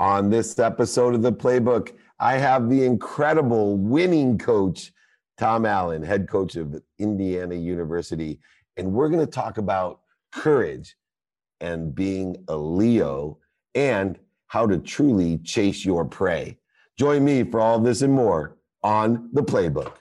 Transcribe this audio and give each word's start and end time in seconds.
On 0.00 0.30
this 0.30 0.58
episode 0.58 1.14
of 1.14 1.20
the 1.20 1.30
Playbook, 1.30 1.92
I 2.18 2.38
have 2.38 2.70
the 2.70 2.84
incredible 2.84 3.76
winning 3.76 4.38
coach, 4.38 4.94
Tom 5.36 5.66
Allen, 5.66 6.02
head 6.02 6.26
coach 6.26 6.56
of 6.56 6.82
Indiana 6.98 7.54
University. 7.54 8.40
And 8.78 8.94
we're 8.94 9.10
going 9.10 9.20
to 9.20 9.30
talk 9.30 9.58
about 9.58 10.00
courage 10.32 10.96
and 11.60 11.94
being 11.94 12.42
a 12.48 12.56
Leo 12.56 13.36
and 13.74 14.18
how 14.46 14.66
to 14.66 14.78
truly 14.78 15.36
chase 15.36 15.84
your 15.84 16.06
prey. 16.06 16.56
Join 16.98 17.22
me 17.22 17.44
for 17.44 17.60
all 17.60 17.78
this 17.78 18.00
and 18.00 18.14
more 18.14 18.56
on 18.82 19.28
the 19.34 19.42
Playbook. 19.42 19.96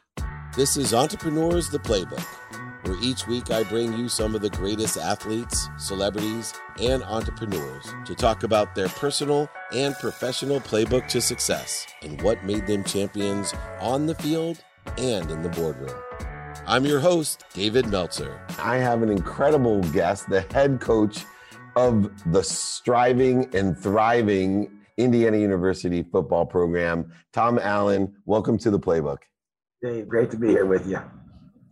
This 0.56 0.78
is 0.78 0.94
Entrepreneurs 0.94 1.70
the 1.70 1.80
Playbook 1.80 2.26
where 2.90 2.98
each 3.04 3.28
week 3.28 3.52
I 3.52 3.64
bring 3.64 3.96
you 3.96 4.10
some 4.10 4.34
of 4.34 4.42
the 4.42 4.50
greatest 4.50 4.98
athletes, 4.98 5.70
celebrities, 5.78 6.56
and 6.82 7.04
entrepreneurs 7.04 7.94
to 8.06 8.16
talk 8.16 8.42
about 8.42 8.74
their 8.74 8.88
personal 8.90 9.48
and 9.72 9.94
professional 10.00 10.60
playbook 10.60 11.08
to 11.10 11.22
success 11.22 11.86
and 12.02 12.20
what 12.24 12.44
made 12.44 12.66
them 12.66 12.84
champions 12.84 13.54
on 13.80 14.08
the 14.08 14.16
field 14.16 14.64
and 14.98 15.30
in 15.30 15.44
the 15.44 15.50
boardroom. 15.50 15.94
I'm 16.66 16.84
your 16.84 17.00
host, 17.00 17.44
David 17.54 17.86
Meltzer. 17.90 18.42
I 18.58 18.78
have 18.78 19.04
an 19.04 19.10
incredible 19.10 19.84
guest, 19.92 20.28
the 20.28 20.42
head 20.52 20.82
coach 20.82 21.26
of 21.76 22.12
the 22.32 22.44
striving 22.44 23.56
and 23.56 23.78
thriving 23.78 24.80
Indiana 24.98 25.38
University 25.38 26.02
football 26.02 26.48
program, 26.48 27.14
Tom 27.34 27.60
Allen. 27.60 28.16
Welcome 28.26 28.58
to 28.58 28.72
the 28.72 28.80
playbook. 28.80 29.20
Dave, 29.84 30.08
great 30.08 30.32
to 30.32 30.38
be 30.38 30.48
here 30.48 30.66
with 30.66 30.88
you. 30.88 31.00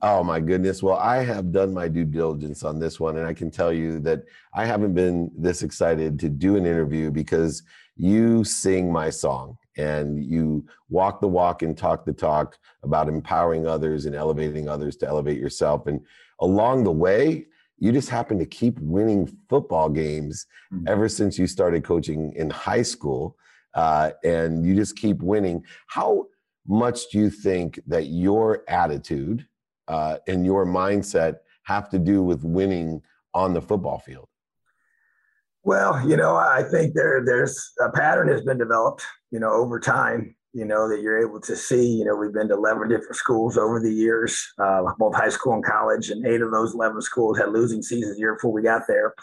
Oh 0.01 0.23
my 0.23 0.39
goodness. 0.39 0.83
Well, 0.83 0.97
I 0.97 1.23
have 1.23 1.51
done 1.51 1.73
my 1.73 1.87
due 1.87 2.05
diligence 2.05 2.63
on 2.63 2.79
this 2.79 2.99
one, 2.99 3.17
and 3.17 3.25
I 3.25 3.33
can 3.33 3.49
tell 3.49 3.73
you 3.73 3.99
that 4.01 4.23
I 4.53 4.65
haven't 4.65 4.93
been 4.93 5.31
this 5.35 5.63
excited 5.63 6.19
to 6.19 6.29
do 6.29 6.55
an 6.55 6.65
interview 6.65 7.09
because 7.09 7.63
you 7.95 8.43
sing 8.43 8.91
my 8.91 9.09
song 9.09 9.57
and 9.77 10.23
you 10.23 10.65
walk 10.89 11.19
the 11.19 11.27
walk 11.27 11.63
and 11.63 11.77
talk 11.77 12.05
the 12.05 12.13
talk 12.13 12.57
about 12.83 13.09
empowering 13.09 13.65
others 13.65 14.05
and 14.05 14.15
elevating 14.15 14.69
others 14.69 14.97
to 14.97 15.07
elevate 15.07 15.39
yourself. 15.39 15.87
And 15.87 16.01
along 16.39 16.83
the 16.83 16.91
way, 16.91 17.47
you 17.79 17.91
just 17.91 18.09
happen 18.09 18.39
to 18.39 18.45
keep 18.45 18.79
winning 18.79 19.35
football 19.49 19.89
games 19.89 20.45
mm-hmm. 20.73 20.87
ever 20.87 21.07
since 21.07 21.37
you 21.37 21.47
started 21.47 21.83
coaching 21.83 22.33
in 22.35 22.49
high 22.49 22.81
school. 22.81 23.35
Uh, 23.73 24.11
and 24.23 24.65
you 24.65 24.73
just 24.73 24.95
keep 24.95 25.21
winning. 25.21 25.63
How 25.87 26.25
much 26.67 27.09
do 27.11 27.19
you 27.19 27.29
think 27.29 27.79
that 27.87 28.07
your 28.07 28.63
attitude, 28.67 29.45
uh, 29.87 30.17
your 30.27 30.65
mindset 30.65 31.37
have 31.63 31.89
to 31.89 31.99
do 31.99 32.23
with 32.23 32.43
winning 32.43 33.01
on 33.33 33.53
the 33.53 33.61
football 33.61 33.99
field? 33.99 34.27
Well, 35.63 36.07
you 36.07 36.15
know, 36.15 36.35
I 36.37 36.63
think 36.63 36.93
there 36.93 37.21
there's 37.25 37.73
a 37.81 37.91
pattern 37.91 38.29
has 38.29 38.41
been 38.41 38.57
developed, 38.57 39.03
you 39.31 39.39
know, 39.39 39.51
over 39.51 39.79
time. 39.79 40.33
You 40.53 40.63
know 40.63 40.87
that 40.87 41.01
you're 41.01 41.19
able 41.19 41.41
to 41.41 41.55
see. 41.57 41.85
You 41.85 42.05
know, 42.05 42.15
we've 42.15 42.33
been 42.33 42.47
to 42.47 42.55
11 42.55 42.87
different 42.87 43.17
schools 43.17 43.57
over 43.57 43.79
the 43.81 43.91
years, 43.91 44.53
uh, 44.59 44.81
both 44.97 45.13
high 45.13 45.29
school 45.29 45.53
and 45.53 45.63
college, 45.63 46.09
and 46.09 46.25
eight 46.25 46.41
of 46.41 46.51
those 46.51 46.73
11 46.73 47.01
schools 47.01 47.37
had 47.37 47.49
losing 47.49 47.81
seasons 47.81 48.15
the 48.15 48.19
year 48.19 48.35
before 48.35 48.53
we 48.53 48.63
got 48.63 48.83
there. 48.87 49.13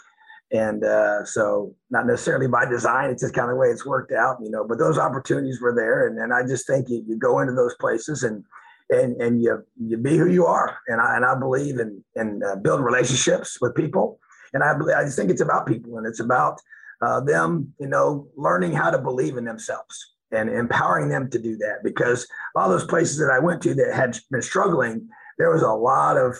And 0.51 0.83
uh, 0.83 1.25
so, 1.25 1.73
not 1.89 2.05
necessarily 2.05 2.47
by 2.47 2.65
design, 2.65 3.09
it's 3.09 3.23
just 3.23 3.33
kind 3.33 3.49
of 3.49 3.55
the 3.55 3.59
way 3.59 3.69
it's 3.69 3.85
worked 3.85 4.11
out, 4.13 4.37
you 4.39 4.51
know. 4.51 4.63
But 4.63 4.77
those 4.77 4.99
opportunities 4.99 5.59
were 5.59 5.73
there, 5.73 6.07
and, 6.07 6.19
and 6.19 6.31
I 6.31 6.45
just 6.45 6.67
think 6.67 6.89
you, 6.89 7.03
you 7.07 7.17
go 7.17 7.39
into 7.39 7.53
those 7.53 7.75
places 7.79 8.21
and 8.21 8.45
and 8.89 9.19
and 9.21 9.41
you 9.41 9.63
you 9.79 9.97
be 9.97 10.17
who 10.17 10.29
you 10.29 10.45
are. 10.45 10.77
And 10.87 11.01
I 11.01 11.15
and 11.15 11.25
I 11.25 11.37
believe 11.37 11.79
in 11.79 12.03
in 12.15 12.41
uh, 12.43 12.55
building 12.57 12.85
relationships 12.85 13.57
with 13.61 13.75
people. 13.75 14.19
And 14.53 14.63
I 14.63 14.77
believe, 14.77 14.95
I 14.95 15.03
just 15.03 15.17
think 15.17 15.29
it's 15.29 15.41
about 15.41 15.67
people, 15.67 15.97
and 15.97 16.07
it's 16.07 16.21
about 16.21 16.61
uh, 17.01 17.19
them, 17.19 17.73
you 17.79 17.87
know, 17.87 18.29
learning 18.37 18.71
how 18.71 18.89
to 18.89 18.97
believe 18.97 19.37
in 19.37 19.43
themselves 19.43 20.13
and 20.31 20.49
empowering 20.49 21.09
them 21.09 21.29
to 21.29 21.39
do 21.39 21.57
that. 21.57 21.83
Because 21.83 22.25
all 22.55 22.69
those 22.69 22.85
places 22.85 23.17
that 23.17 23.31
I 23.31 23.39
went 23.39 23.61
to 23.63 23.73
that 23.75 23.93
had 23.93 24.17
been 24.31 24.41
struggling, 24.41 25.07
there 25.37 25.51
was 25.51 25.61
a 25.61 25.71
lot 25.71 26.17
of 26.17 26.37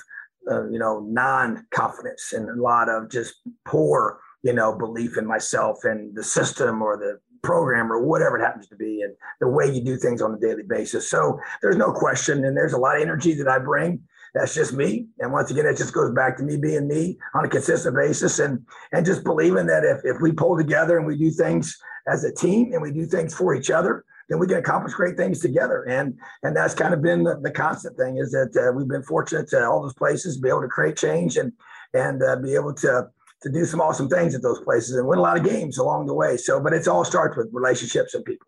uh, 0.49 0.69
you 0.69 0.79
know 0.79 0.99
non-confidence 1.09 2.33
and 2.33 2.49
a 2.49 2.61
lot 2.61 2.89
of 2.89 3.09
just 3.09 3.35
poor 3.65 4.19
you 4.43 4.53
know 4.53 4.77
belief 4.77 5.17
in 5.17 5.25
myself 5.25 5.83
and 5.83 6.15
the 6.15 6.23
system 6.23 6.81
or 6.81 6.97
the 6.97 7.19
program 7.43 7.91
or 7.91 8.03
whatever 8.03 8.37
it 8.37 8.43
happens 8.43 8.67
to 8.67 8.75
be 8.75 9.01
and 9.01 9.13
the 9.39 9.47
way 9.47 9.71
you 9.71 9.83
do 9.83 9.97
things 9.97 10.21
on 10.21 10.33
a 10.33 10.39
daily 10.39 10.63
basis. 10.63 11.09
So 11.09 11.39
there's 11.61 11.77
no 11.77 11.91
question. 11.91 12.45
And 12.45 12.55
there's 12.55 12.73
a 12.73 12.77
lot 12.77 12.95
of 12.95 13.01
energy 13.01 13.33
that 13.35 13.47
I 13.47 13.59
bring. 13.59 14.01
That's 14.33 14.53
just 14.53 14.73
me. 14.73 15.07
And 15.19 15.31
once 15.31 15.49
again, 15.49 15.65
it 15.65 15.77
just 15.77 15.93
goes 15.93 16.13
back 16.13 16.35
to 16.37 16.43
me 16.43 16.57
being 16.57 16.87
me 16.87 17.17
on 17.33 17.45
a 17.45 17.49
consistent 17.49 17.95
basis 17.95 18.39
and 18.39 18.65
and 18.91 19.05
just 19.05 19.23
believing 19.23 19.65
that 19.67 19.85
if, 19.85 20.01
if 20.03 20.21
we 20.21 20.33
pull 20.33 20.57
together 20.57 20.97
and 20.97 21.07
we 21.07 21.17
do 21.17 21.31
things 21.31 21.77
as 22.07 22.25
a 22.25 22.33
team 22.33 22.73
and 22.73 22.81
we 22.81 22.91
do 22.91 23.05
things 23.05 23.33
for 23.33 23.55
each 23.55 23.71
other, 23.71 24.03
then 24.27 24.37
we 24.39 24.47
can 24.47 24.57
accomplish 24.57 24.93
great 24.93 25.15
things 25.15 25.39
together. 25.39 25.83
And 25.83 26.19
and 26.43 26.55
that's 26.55 26.73
kind 26.73 26.93
of 26.93 27.01
been 27.01 27.23
the, 27.23 27.39
the 27.41 27.51
constant 27.51 27.95
thing 27.97 28.17
is 28.17 28.31
that 28.31 28.51
uh, 28.57 28.73
we've 28.75 28.89
been 28.89 29.03
fortunate 29.03 29.47
to 29.49 29.65
all 29.65 29.81
those 29.81 29.93
places 29.93 30.37
be 30.37 30.49
able 30.49 30.61
to 30.61 30.67
create 30.67 30.97
change 30.97 31.37
and 31.37 31.53
and 31.93 32.21
uh, 32.21 32.35
be 32.35 32.55
able 32.55 32.73
to 32.73 33.07
to 33.45 33.51
do 33.51 33.63
some 33.63 33.79
awesome 33.79 34.09
things 34.09 34.33
at 34.33 34.41
those 34.41 34.59
places 34.61 34.95
and 34.95 35.07
win 35.07 35.19
a 35.19 35.21
lot 35.21 35.37
of 35.37 35.43
games 35.43 35.77
along 35.77 36.07
the 36.07 36.13
way. 36.13 36.35
So, 36.35 36.59
but 36.59 36.73
it's 36.73 36.87
all 36.87 37.05
starts 37.05 37.37
with 37.37 37.47
relationships 37.53 38.15
and 38.15 38.25
people. 38.25 38.47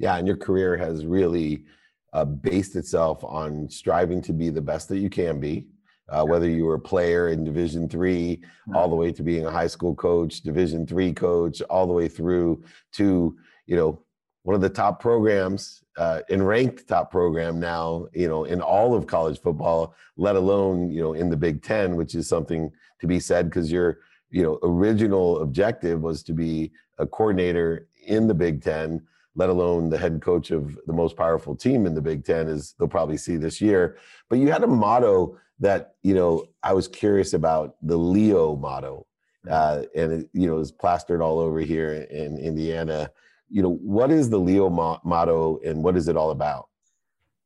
Yeah, 0.00 0.16
and 0.16 0.26
your 0.26 0.36
career 0.36 0.76
has 0.76 1.06
really 1.06 1.64
uh, 2.12 2.24
based 2.24 2.74
itself 2.74 3.22
on 3.22 3.70
striving 3.70 4.20
to 4.22 4.32
be 4.32 4.50
the 4.50 4.60
best 4.60 4.88
that 4.88 4.98
you 4.98 5.08
can 5.08 5.38
be. 5.38 5.68
Uh, 6.08 6.24
whether 6.24 6.50
you 6.50 6.64
were 6.64 6.74
a 6.74 6.80
player 6.80 7.28
in 7.28 7.44
Division 7.44 7.88
three, 7.88 8.42
all 8.74 8.90
the 8.90 8.96
way 8.96 9.10
to 9.10 9.22
being 9.22 9.46
a 9.46 9.50
high 9.50 9.68
school 9.68 9.94
coach, 9.94 10.42
Division 10.42 10.86
three 10.86 11.14
coach, 11.14 11.62
all 11.62 11.86
the 11.86 11.94
way 11.94 12.08
through 12.08 12.62
to 12.94 13.34
you 13.66 13.76
know 13.76 14.02
one 14.44 14.54
of 14.54 14.60
the 14.60 14.68
top 14.68 15.00
programs 15.00 15.82
uh, 15.96 16.20
and 16.30 16.46
ranked 16.46 16.86
top 16.86 17.10
program 17.10 17.58
now, 17.58 18.06
you 18.12 18.28
know, 18.28 18.44
in 18.44 18.60
all 18.60 18.94
of 18.94 19.06
college 19.06 19.40
football, 19.40 19.94
let 20.16 20.36
alone 20.36 20.90
you 20.90 21.00
know 21.00 21.14
in 21.14 21.30
the 21.30 21.36
Big 21.36 21.62
Ten, 21.62 21.96
which 21.96 22.14
is 22.14 22.28
something 22.28 22.70
to 23.00 23.06
be 23.06 23.18
said 23.18 23.46
because 23.46 23.72
your 23.72 23.98
you 24.30 24.42
know 24.42 24.58
original 24.62 25.40
objective 25.40 26.00
was 26.00 26.22
to 26.22 26.32
be 26.32 26.70
a 26.98 27.06
coordinator 27.06 27.88
in 28.06 28.28
the 28.28 28.34
Big 28.34 28.62
Ten, 28.62 29.02
let 29.34 29.48
alone 29.48 29.88
the 29.88 29.98
head 29.98 30.20
coach 30.20 30.50
of 30.50 30.78
the 30.86 30.92
most 30.92 31.16
powerful 31.16 31.56
team 31.56 31.86
in 31.86 31.94
the 31.94 32.02
Big 32.02 32.24
Ten, 32.24 32.46
as 32.46 32.74
they'll 32.78 32.86
probably 32.86 33.16
see 33.16 33.38
this 33.38 33.62
year. 33.62 33.96
But 34.28 34.40
you 34.40 34.52
had 34.52 34.62
a 34.62 34.68
motto 34.68 35.38
that 35.60 35.94
you 36.02 36.14
know 36.14 36.44
I 36.62 36.74
was 36.74 36.86
curious 36.86 37.32
about 37.32 37.76
the 37.80 37.96
Leo 37.96 38.56
motto, 38.56 39.06
uh, 39.48 39.84
and 39.96 40.12
it, 40.12 40.28
you 40.34 40.48
know 40.48 40.58
is 40.58 40.70
plastered 40.70 41.22
all 41.22 41.38
over 41.38 41.60
here 41.60 42.06
in 42.10 42.36
Indiana 42.36 43.10
you 43.48 43.62
know, 43.62 43.74
what 43.74 44.10
is 44.10 44.30
the 44.30 44.38
Leo 44.38 44.70
mo- 44.70 45.00
motto 45.04 45.60
and 45.64 45.82
what 45.82 45.96
is 45.96 46.08
it 46.08 46.16
all 46.16 46.30
about? 46.30 46.68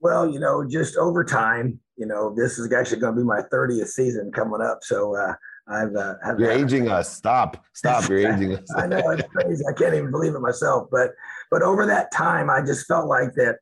Well, 0.01 0.31
you 0.31 0.39
know, 0.39 0.67
just 0.67 0.97
over 0.97 1.25
time, 1.25 1.81
you 1.97 2.07
know, 2.07 2.35
this 2.35 2.59
is 2.59 2.73
actually 2.73 3.01
going 3.01 3.15
to 3.15 3.21
be 3.21 3.27
my 3.27 3.43
30th 3.53 3.89
season 3.89 4.31
coming 4.33 4.61
up. 4.61 4.79
So, 4.83 5.17
uh, 5.17 5.35
I've, 5.71 5.95
uh, 5.95 6.15
have 6.25 6.41
you're 6.41 6.51
aging 6.51 6.89
us. 6.89 7.15
Stop, 7.15 7.65
stop. 7.75 8.09
You're 8.09 8.33
aging 8.33 8.55
us. 8.57 8.65
I 8.77 8.87
know 8.87 9.11
it's 9.11 9.29
crazy. 9.29 9.65
I 9.69 9.73
can't 9.73 9.95
even 9.95 10.11
believe 10.11 10.35
it 10.35 10.41
myself. 10.41 10.89
But, 10.91 11.11
but 11.51 11.63
over 11.63 11.85
that 11.87 12.13
time, 12.13 12.49
I 12.49 12.63
just 12.63 12.87
felt 12.87 13.07
like 13.07 13.35
that, 13.35 13.57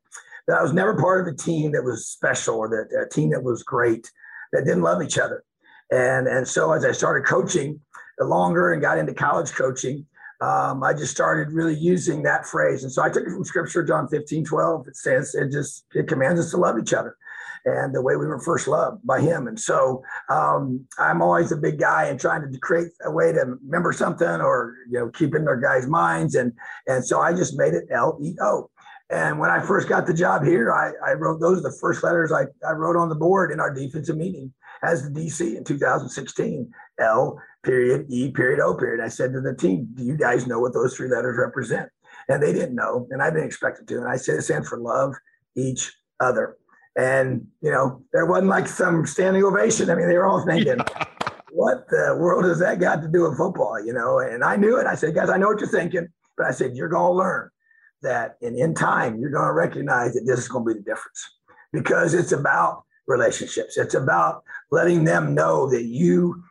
that 0.47 0.59
I 0.59 0.63
was 0.63 0.73
never 0.73 0.95
part 0.97 1.27
of 1.27 1.35
a 1.35 1.37
team 1.37 1.73
that 1.73 1.83
was 1.83 2.07
special 2.07 2.57
or 2.57 2.69
that 2.69 2.97
a 2.97 3.09
team 3.09 3.31
that 3.31 3.43
was 3.43 3.63
great, 3.63 4.09
that 4.53 4.65
didn't 4.65 4.83
love 4.83 5.03
each 5.03 5.19
other. 5.19 5.43
And, 5.91 6.29
and 6.29 6.47
so 6.47 6.73
as 6.73 6.85
I 6.85 6.93
started 6.93 7.27
coaching 7.27 7.81
longer 8.21 8.73
and 8.73 8.81
got 8.81 8.99
into 8.99 9.15
college 9.15 9.53
coaching, 9.53 10.07
um, 10.41 10.83
I 10.83 10.93
just 10.93 11.13
started 11.13 11.53
really 11.53 11.75
using 11.75 12.23
that 12.25 12.47
phrase. 12.47 12.83
And 12.83 12.93
so 12.93 13.03
I 13.03 13.09
took 13.09 13.27
it 13.27 13.31
from 13.31 13.45
scripture, 13.45 13.83
John 13.83 14.09
15, 14.09 14.45
12. 14.45 14.89
It 14.89 14.97
says, 14.97 15.35
it 15.35 15.51
just, 15.51 15.87
it 15.95 16.09
commands 16.09 16.41
us 16.41 16.51
to 16.51 16.57
love 16.57 16.79
each 16.79 16.93
other 16.93 17.17
and 17.67 17.95
the 17.95 18.01
way 18.01 18.17
we 18.17 18.27
were 18.27 18.41
first 18.41 18.69
loved 18.69 19.05
by 19.05 19.21
him. 19.21 19.49
And 19.49 19.59
so 19.59 20.03
um, 20.31 20.87
I'm 20.99 21.21
always 21.21 21.51
a 21.53 21.57
big 21.57 21.79
guy 21.79 22.05
and 22.05 22.19
trying 22.19 22.51
to 22.51 22.59
create 22.61 22.93
a 23.05 23.11
way 23.11 23.33
to 23.33 23.57
remember 23.63 23.93
something 23.93 24.29
or, 24.29 24.75
you 24.89 25.01
know, 25.01 25.09
keep 25.11 25.35
in 25.35 25.49
our 25.49 25.61
guys' 25.61 25.87
minds. 25.87 26.37
And, 26.37 26.53
and 26.87 27.05
so 27.05 27.21
I 27.21 27.33
just 27.33 27.59
made 27.59 27.75
it 27.75 27.85
L-E-O. 27.91 28.71
And 29.11 29.39
when 29.39 29.51
I 29.51 29.61
first 29.61 29.89
got 29.89 30.07
the 30.07 30.15
job 30.15 30.45
here, 30.45 30.73
I, 30.73 30.93
I 31.05 31.13
wrote 31.15 31.41
those 31.41 31.63
the 31.63 31.77
first 31.81 32.03
letters 32.03 32.33
I, 32.33 32.45
I 32.67 32.73
wrote 32.73 32.97
on 32.97 33.09
the 33.09 33.15
board 33.15 33.53
in 33.53 33.61
our 33.61 33.73
defensive 33.73 34.17
meeting 34.17 34.53
as 34.83 35.03
the 35.03 35.11
DC 35.11 35.57
in 35.57 35.65
2016. 35.65 36.71
L 36.99 37.41
period, 37.67 38.07
E 38.09 38.31
period, 38.31 38.61
O 38.61 38.75
period. 38.75 39.05
I 39.05 39.09
said 39.09 39.33
to 39.33 39.41
the 39.41 39.55
team, 39.55 39.89
Do 39.95 40.05
you 40.05 40.17
guys 40.17 40.47
know 40.47 40.61
what 40.61 40.73
those 40.73 40.97
three 40.97 41.09
letters 41.09 41.37
represent? 41.39 41.91
And 42.29 42.43
they 42.43 42.53
didn't 42.53 42.75
know, 42.75 43.07
and 43.11 43.23
I 43.23 43.31
didn't 43.31 43.47
expect 43.47 43.81
it 43.81 43.87
to. 43.89 43.99
And 43.99 44.09
I 44.09 44.17
said 44.17 44.37
it 44.37 44.43
stands 44.43 44.69
for 44.69 44.79
love 44.79 45.15
each 45.57 45.93
other. 46.21 46.57
And, 46.97 47.47
you 47.61 47.71
know, 47.71 48.03
there 48.13 48.27
wasn't 48.27 48.49
like 48.49 48.67
some 48.67 49.07
standing 49.07 49.45
ovation. 49.45 49.91
I 49.91 49.97
mean, 49.97 50.09
they 50.09 50.17
were 50.17 50.27
all 50.27 50.45
thinking, 50.47 50.79
what 51.53 51.89
the 51.89 52.17
world 52.19 52.45
has 52.45 52.59
that 52.61 52.81
got 52.81 53.03
to 53.03 53.09
do 53.09 53.29
with 53.29 53.37
football? 53.37 53.79
You 53.85 53.93
know, 53.93 54.21
and 54.21 54.43
I 54.43 54.57
knew 54.57 54.79
it. 54.79 54.87
I 54.87 54.95
said, 54.95 55.15
guys, 55.15 55.29
I 55.29 55.37
know 55.37 55.49
what 55.49 55.61
you're 55.61 55.69
thinking, 55.69 56.09
but 56.37 56.47
I 56.47 56.53
said, 56.53 56.75
you're 56.75 56.89
going 56.89 57.13
to 57.13 57.19
learn 57.19 57.51
that 58.03 58.37
in, 58.41 58.57
in 58.57 58.75
time, 58.75 59.19
you're 59.19 59.31
going 59.31 59.47
to 59.47 59.53
recognize 59.53 60.15
that 60.15 60.25
this 60.27 60.39
is 60.39 60.49
going 60.49 60.67
to 60.67 60.75
be 60.75 60.79
the 60.81 60.85
difference 60.85 61.39
because 61.73 62.15
it's 62.15 62.33
about 62.33 62.85
relationships. 63.07 63.77
It's 63.77 63.95
about 63.95 64.43
letting 64.71 65.05
them 65.05 65.35
know 65.35 65.69
that 65.71 65.85
you 65.85 66.43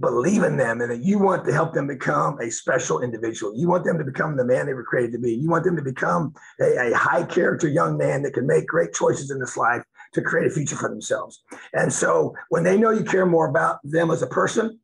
believe 0.00 0.42
in 0.42 0.56
them 0.56 0.80
and 0.80 0.90
that 0.90 1.02
you 1.02 1.18
want 1.18 1.44
to 1.44 1.52
help 1.52 1.74
them 1.74 1.86
become 1.86 2.38
a 2.40 2.50
special 2.50 3.02
individual. 3.02 3.56
You 3.56 3.68
want 3.68 3.84
them 3.84 3.98
to 3.98 4.04
become 4.04 4.36
the 4.36 4.44
man 4.44 4.66
they 4.66 4.74
were 4.74 4.84
created 4.84 5.12
to 5.12 5.18
be. 5.18 5.34
You 5.34 5.50
want 5.50 5.64
them 5.64 5.76
to 5.76 5.82
become 5.82 6.34
a, 6.60 6.90
a 6.90 6.96
high 6.96 7.24
character 7.24 7.68
young 7.68 7.96
man 7.96 8.22
that 8.22 8.34
can 8.34 8.46
make 8.46 8.66
great 8.66 8.92
choices 8.92 9.30
in 9.30 9.38
this 9.38 9.56
life 9.56 9.82
to 10.14 10.22
create 10.22 10.46
a 10.46 10.50
future 10.50 10.76
for 10.76 10.88
themselves. 10.88 11.42
And 11.72 11.92
so 11.92 12.34
when 12.48 12.62
they 12.62 12.76
know 12.78 12.90
you 12.90 13.04
care 13.04 13.26
more 13.26 13.48
about 13.48 13.78
them 13.82 14.10
as 14.10 14.22
a 14.22 14.26
person 14.26 14.78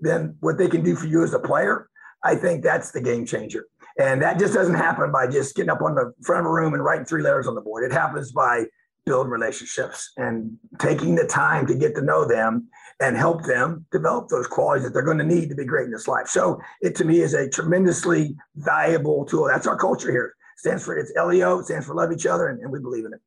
than 0.00 0.36
what 0.40 0.58
they 0.58 0.68
can 0.68 0.82
do 0.82 0.96
for 0.96 1.06
you 1.06 1.22
as 1.22 1.32
a 1.32 1.38
player, 1.38 1.88
I 2.24 2.34
think 2.34 2.62
that's 2.62 2.90
the 2.90 3.00
game 3.00 3.24
changer. 3.24 3.66
And 3.98 4.20
that 4.20 4.38
just 4.38 4.52
doesn't 4.52 4.74
happen 4.74 5.10
by 5.10 5.26
just 5.26 5.54
getting 5.54 5.70
up 5.70 5.80
on 5.80 5.94
the 5.94 6.12
front 6.22 6.40
of 6.40 6.46
a 6.46 6.52
room 6.52 6.74
and 6.74 6.84
writing 6.84 7.06
three 7.06 7.22
letters 7.22 7.46
on 7.46 7.54
the 7.54 7.62
board. 7.62 7.84
It 7.84 7.94
happens 7.94 8.32
by 8.32 8.64
building 9.06 9.30
relationships 9.30 10.12
and 10.16 10.58
taking 10.80 11.14
the 11.14 11.26
time 11.26 11.66
to 11.68 11.74
get 11.74 11.94
to 11.94 12.02
know 12.02 12.26
them 12.26 12.68
and 13.00 13.16
help 13.16 13.44
them 13.44 13.84
develop 13.92 14.28
those 14.28 14.46
qualities 14.46 14.84
that 14.84 14.94
they're 14.94 15.02
going 15.02 15.18
to 15.18 15.24
need 15.24 15.48
to 15.48 15.54
be 15.54 15.64
great 15.64 15.84
in 15.84 15.92
this 15.92 16.08
life. 16.08 16.28
So 16.28 16.60
it 16.80 16.94
to 16.96 17.04
me 17.04 17.20
is 17.20 17.34
a 17.34 17.48
tremendously 17.48 18.36
valuable 18.56 19.24
tool. 19.26 19.46
That's 19.46 19.66
our 19.66 19.76
culture 19.76 20.10
here. 20.10 20.34
It 20.56 20.60
stands 20.60 20.84
for 20.84 20.96
it's 20.96 21.12
LEO, 21.16 21.58
it 21.58 21.66
stands 21.66 21.86
for 21.86 21.94
love 21.94 22.12
each 22.12 22.26
other, 22.26 22.48
and, 22.48 22.60
and 22.60 22.70
we 22.70 22.80
believe 22.80 23.04
in 23.04 23.12
it. 23.12 23.20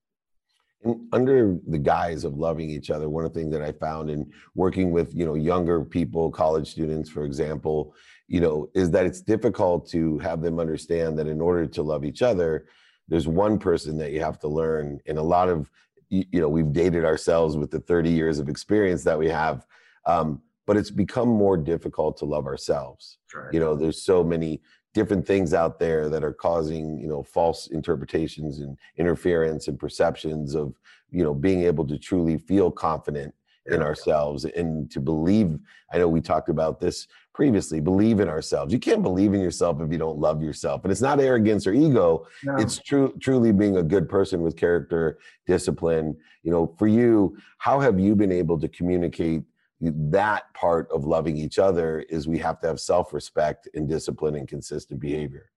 And 0.84 1.08
under 1.12 1.58
the 1.68 1.78
guise 1.78 2.24
of 2.24 2.36
loving 2.36 2.70
each 2.70 2.90
other, 2.90 3.10
one 3.10 3.26
of 3.26 3.34
the 3.34 3.40
things 3.40 3.52
that 3.52 3.62
I 3.62 3.74
found 3.74 4.10
in 4.10 4.32
working 4.56 4.92
with 4.92 5.14
you 5.14 5.26
know 5.26 5.36
younger 5.36 5.84
people, 5.84 6.32
college 6.32 6.72
students, 6.72 7.10
for 7.10 7.24
example, 7.24 7.94
you 8.28 8.40
know, 8.40 8.70
is 8.74 8.90
that 8.92 9.06
it's 9.06 9.22
difficult 9.22 9.90
to 9.90 10.18
have 10.20 10.42
them 10.42 10.60
understand 10.60 11.20
that 11.20 11.28
in 11.28 11.42
order 11.42 11.68
to 11.68 11.84
love 11.84 12.06
each 12.06 12.22
other, 12.22 12.66
there's 13.08 13.28
one 13.28 13.60
person 13.60 13.98
that 13.98 14.12
you 14.12 14.22
have 14.22 14.40
to 14.40 14.48
learn. 14.48 15.00
And 15.06 15.18
a 15.18 15.24
lot 15.24 15.50
of 15.50 15.70
you 16.10 16.42
know, 16.42 16.50
we've 16.50 16.74
dated 16.74 17.06
ourselves 17.06 17.56
with 17.56 17.72
the 17.72 17.80
30 17.80 18.10
years 18.10 18.40
of 18.40 18.50
experience 18.50 19.04
that 19.04 19.18
we 19.18 19.30
have. 19.30 19.66
Um, 20.06 20.42
but 20.66 20.78
it's 20.78 20.92
become 20.92 21.28
more 21.28 21.58
difficult 21.58 22.18
to 22.18 22.26
love 22.26 22.46
ourselves. 22.46 23.18
Right. 23.34 23.54
You 23.54 23.60
know, 23.60 23.76
there's 23.76 24.04
so 24.04 24.24
many 24.24 24.62
different 24.94 25.26
things 25.26 25.54
out 25.54 25.80
there 25.80 26.10
that 26.10 26.24
are 26.24 26.34
causing 26.34 27.00
you 27.00 27.08
know 27.08 27.24
false 27.24 27.68
interpretations 27.68 28.60
and 28.60 28.78
interference 28.98 29.68
and 29.68 29.80
perceptions 29.80 30.56
of 30.56 30.74
you 31.12 31.24
know 31.24 31.34
being 31.34 31.64
able 31.64 31.86
to 31.88 31.98
truly 31.98 32.38
feel 32.38 32.72
confident 32.72 33.34
in 33.72 33.82
ourselves 33.82 34.46
and 34.46 34.90
to 34.92 35.00
believe 35.00 35.58
i 35.92 35.98
know 35.98 36.08
we 36.08 36.22
talked 36.22 36.50
about 36.50 36.80
this 36.80 37.08
previously 37.40 37.80
believe 37.80 38.20
in 38.20 38.28
ourselves. 38.28 38.74
You 38.74 38.80
can't 38.80 39.02
believe 39.02 39.34
in 39.34 39.40
yourself 39.40 39.80
if 39.80 39.90
you 39.94 39.98
don't 39.98 40.20
love 40.20 40.44
yourself 40.44 40.84
and 40.84 40.92
it's 40.92 41.00
not 41.00 41.22
arrogance 41.22 41.66
or 41.66 41.72
ego. 41.72 42.28
No. 42.44 42.58
it's 42.58 42.80
true 42.80 43.14
truly 43.22 43.54
being 43.54 43.78
a 43.78 43.82
good 43.82 44.10
person 44.10 44.42
with 44.42 44.58
character 44.58 45.20
discipline. 45.48 46.18
You 46.44 46.52
know 46.52 46.76
for 46.78 46.88
you 46.88 47.38
how 47.58 47.80
have 47.80 47.98
you 47.98 48.14
been 48.14 48.34
able 48.34 48.60
to 48.60 48.68
communicate 48.68 49.44
that 49.80 50.54
part 50.54 50.92
of 50.92 51.06
loving 51.06 51.38
each 51.38 51.60
other 51.60 52.02
is 52.10 52.28
we 52.28 52.40
have 52.40 52.60
to 52.60 52.68
have 52.68 52.78
self-respect 52.82 53.70
and 53.74 53.88
discipline 53.88 54.36
and 54.36 54.46
consistent 54.46 55.00
behavior? 55.00 55.50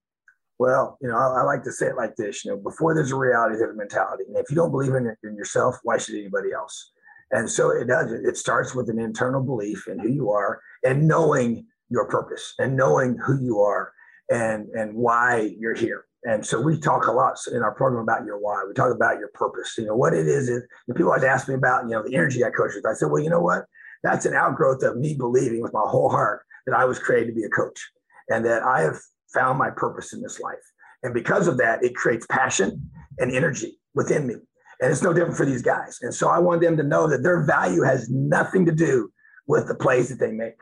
Well 0.61 0.99
you 1.01 1.09
know 1.09 1.17
I, 1.17 1.41
I, 1.41 1.43
like 1.43 1.65
to 1.65 1.73
say 1.73 1.87
it 1.87 1.97
like 1.97 2.15
this 2.15 2.45
you 2.45 2.53
know 2.53 2.59
before 2.59 2.95
there's 2.95 3.11
a 3.11 3.17
reality 3.17 3.57
there's 3.57 3.75
a 3.75 3.77
mentality 3.77 4.23
and 4.29 4.37
if 4.37 4.49
you 4.51 4.55
don't 4.55 4.71
believe 4.71 4.95
in, 4.95 5.13
in 5.25 5.35
yourself 5.35 5.81
why 5.83 5.99
should 5.99 6.15
anybody 6.15 6.53
else 6.53 6.93
and 7.33 7.51
so 7.51 7.71
it 7.71 7.87
does 7.87 8.13
it 8.13 8.37
starts 8.37 8.75
with 8.75 8.89
an 8.89 8.99
internal 8.99 9.43
belief 9.43 9.89
in 9.89 9.99
who 9.99 10.09
you 10.09 10.31
are 10.31 10.61
and 10.85 11.07
knowing 11.07 11.67
your 11.89 12.07
purpose 12.07 12.55
and 12.59 12.77
knowing 12.77 13.17
who 13.25 13.39
you 13.41 13.59
are 13.61 13.93
and 14.31 14.69
and 14.71 14.95
why 14.95 15.55
you're 15.59 15.75
here 15.75 16.05
and 16.25 16.47
so 16.47 16.61
we 16.61 16.79
talk 16.79 17.09
a 17.09 17.13
lot 17.13 17.37
in 17.53 17.63
our 17.63 17.75
program 17.75 18.05
about 18.05 18.25
your 18.25 18.39
why. 18.39 18.63
We 18.65 18.75
talk 18.75 18.95
about 18.95 19.19
your 19.19 19.31
purpose. 19.35 19.75
You 19.77 19.87
know 19.87 19.97
what 19.97 20.15
it 20.15 20.29
is. 20.29 20.49
Is 20.49 20.63
people 20.95 21.09
always 21.09 21.25
ask 21.25 21.49
me 21.49 21.55
about 21.55 21.83
you 21.83 21.91
know 21.91 22.05
the 22.07 22.15
energy 22.15 22.45
I 22.45 22.51
coach 22.51 22.77
with. 22.77 22.87
I 22.87 22.95
said, 22.95 23.11
well, 23.11 23.21
you 23.21 23.29
know 23.29 23.41
what? 23.41 23.65
that's 24.03 24.27
an 24.27 24.35
outgrowth 24.35 24.83
of 24.83 24.97
me 24.97 25.15
believing 25.15 25.63
with 25.63 25.73
my 25.73 25.85
whole 25.85 26.09
heart 26.09 26.45
that 26.67 26.75
I 26.75 26.85
was 26.85 26.99
created 26.99 27.29
to 27.29 27.35
be 27.35 27.45
a 27.45 27.49
coach 27.49 27.91
and 28.29 28.45
that 28.45 28.63
I 28.63 28.81
have 28.83 28.99
found 29.33 29.59
my 29.59 29.71
purpose 29.71 30.13
in 30.13 30.21
this 30.21 30.41
life. 30.41 30.59
And 31.03 31.15
because 31.15 31.49
of 31.49 31.57
that, 31.59 31.83
it 31.85 31.95
creates 31.95 32.27
passion 32.27 32.91
and 33.19 33.35
energy 33.35 33.79
within 33.95 34.27
me. 34.27 34.35
And 34.83 34.91
it's 34.91 35.03
no 35.03 35.13
different 35.13 35.37
for 35.37 35.47
these 35.47 35.63
guys. 35.63 36.01
And 36.03 36.13
so 36.13 36.29
I 36.29 36.41
want 36.41 36.61
them 36.61 36.77
to 36.77 36.83
know 36.83 37.07
that 37.09 37.23
their 37.23 37.45
value 37.45 37.83
has 37.83 38.11
nothing 38.11 38.67
to 38.67 38.73
do 38.73 39.13
with 39.47 39.69
the 39.69 39.77
plays 39.77 40.09
that 40.09 40.19
they 40.19 40.33
make. 40.33 40.57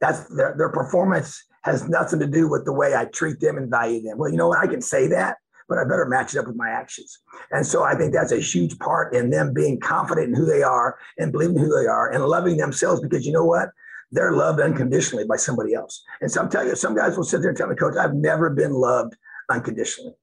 That's 0.00 0.24
their, 0.34 0.54
their 0.56 0.70
performance 0.70 1.44
has 1.64 1.86
nothing 1.86 2.18
to 2.20 2.26
do 2.26 2.48
with 2.48 2.64
the 2.64 2.72
way 2.72 2.96
I 2.96 3.04
treat 3.04 3.40
them 3.40 3.58
and 3.58 3.70
value 3.70 4.00
them. 4.00 4.16
Well, 4.16 4.30
you 4.30 4.38
know 4.38 4.48
what? 4.48 4.58
I 4.58 4.68
can 4.68 4.80
say 4.80 5.06
that, 5.08 5.36
but 5.68 5.76
I 5.76 5.84
better 5.84 6.06
match 6.06 6.34
it 6.34 6.38
up 6.38 6.46
with 6.46 6.56
my 6.56 6.70
actions. 6.70 7.18
And 7.50 7.66
so 7.66 7.84
I 7.84 7.94
think 7.94 8.14
that's 8.14 8.32
a 8.32 8.40
huge 8.40 8.78
part 8.78 9.14
in 9.14 9.28
them 9.28 9.52
being 9.52 9.78
confident 9.78 10.28
in 10.28 10.34
who 10.34 10.46
they 10.46 10.62
are 10.62 10.96
and 11.18 11.30
believing 11.30 11.58
who 11.58 11.68
they 11.68 11.86
are 11.86 12.10
and 12.10 12.24
loving 12.24 12.56
themselves 12.56 13.02
because 13.02 13.26
you 13.26 13.32
know 13.32 13.44
what? 13.44 13.68
They're 14.10 14.32
loved 14.32 14.60
unconditionally 14.60 15.26
by 15.26 15.36
somebody 15.36 15.74
else. 15.74 16.02
And 16.22 16.30
so 16.30 16.40
I'm 16.40 16.48
telling 16.48 16.68
you, 16.68 16.74
some 16.76 16.96
guys 16.96 17.18
will 17.18 17.24
sit 17.24 17.42
there 17.42 17.50
and 17.50 17.58
tell 17.58 17.68
me, 17.68 17.76
Coach, 17.76 17.96
I've 17.98 18.14
never 18.14 18.48
been 18.48 18.72
loved 18.72 19.14
unconditionally. 19.50 20.14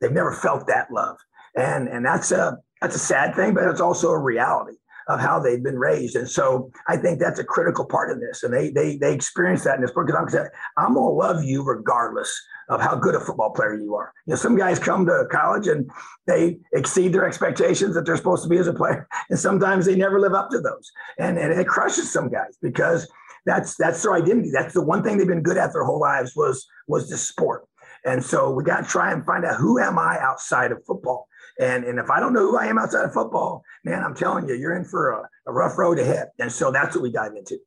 They've 0.00 0.10
never 0.10 0.32
felt 0.32 0.66
that 0.66 0.90
love. 0.90 1.18
And, 1.56 1.88
and 1.88 2.04
that's 2.04 2.32
a 2.32 2.58
that's 2.80 2.96
a 2.96 3.00
sad 3.00 3.34
thing, 3.34 3.54
but 3.54 3.64
it's 3.64 3.80
also 3.80 4.10
a 4.10 4.18
reality 4.18 4.76
of 5.08 5.20
how 5.20 5.40
they've 5.40 5.62
been 5.62 5.78
raised. 5.78 6.16
And 6.16 6.28
so 6.28 6.70
I 6.86 6.96
think 6.96 7.18
that's 7.18 7.38
a 7.38 7.44
critical 7.44 7.86
part 7.86 8.10
of 8.10 8.20
this. 8.20 8.42
And 8.42 8.52
they 8.52 8.70
they 8.70 8.98
they 8.98 9.14
experience 9.14 9.64
that 9.64 9.76
in 9.76 9.80
this 9.80 9.90
book. 9.90 10.06
Because 10.06 10.34
I'm, 10.34 10.48
I'm 10.76 10.94
gonna 10.94 11.08
love 11.08 11.42
you 11.42 11.64
regardless 11.64 12.30
of 12.68 12.82
how 12.82 12.94
good 12.94 13.14
a 13.14 13.20
football 13.20 13.50
player 13.50 13.74
you 13.74 13.94
are. 13.94 14.12
You 14.26 14.32
know, 14.32 14.36
some 14.36 14.56
guys 14.56 14.78
come 14.78 15.06
to 15.06 15.24
college 15.30 15.66
and 15.66 15.90
they 16.26 16.58
exceed 16.74 17.14
their 17.14 17.26
expectations 17.26 17.94
that 17.94 18.04
they're 18.04 18.18
supposed 18.18 18.42
to 18.42 18.48
be 18.50 18.58
as 18.58 18.66
a 18.66 18.74
player, 18.74 19.08
and 19.30 19.38
sometimes 19.38 19.86
they 19.86 19.96
never 19.96 20.20
live 20.20 20.34
up 20.34 20.50
to 20.50 20.60
those, 20.60 20.90
and 21.18 21.38
and 21.38 21.58
it 21.58 21.66
crushes 21.66 22.12
some 22.12 22.28
guys 22.28 22.58
because 22.60 23.10
that's 23.46 23.76
that's 23.76 24.02
their 24.02 24.12
identity. 24.12 24.50
That's 24.52 24.74
the 24.74 24.84
one 24.84 25.02
thing 25.02 25.16
they've 25.16 25.26
been 25.26 25.42
good 25.42 25.56
at 25.56 25.72
their 25.72 25.84
whole 25.84 26.00
lives 26.00 26.36
was 26.36 26.66
was 26.86 27.08
the 27.08 27.16
sport. 27.16 27.64
And 28.04 28.24
so 28.24 28.50
we 28.50 28.62
got 28.62 28.84
to 28.84 28.88
try 28.88 29.12
and 29.12 29.24
find 29.24 29.44
out 29.44 29.56
who 29.56 29.78
am 29.80 29.98
I 29.98 30.18
outside 30.20 30.70
of 30.70 30.84
football. 30.86 31.28
And, 31.58 31.84
and 31.84 31.98
if 31.98 32.08
I 32.10 32.20
don't 32.20 32.32
know 32.32 32.50
who 32.50 32.56
I 32.56 32.66
am 32.66 32.78
outside 32.78 33.04
of 33.04 33.12
football, 33.12 33.64
man, 33.84 34.04
I'm 34.04 34.14
telling 34.14 34.48
you, 34.48 34.54
you're 34.54 34.76
in 34.76 34.84
for 34.84 35.10
a, 35.10 35.28
a 35.46 35.52
rough 35.52 35.76
road 35.76 35.98
ahead. 35.98 36.28
And 36.38 36.50
so 36.50 36.70
that's 36.70 36.94
what 36.94 37.02
we 37.02 37.10
dive 37.10 37.34
into. 37.34 37.58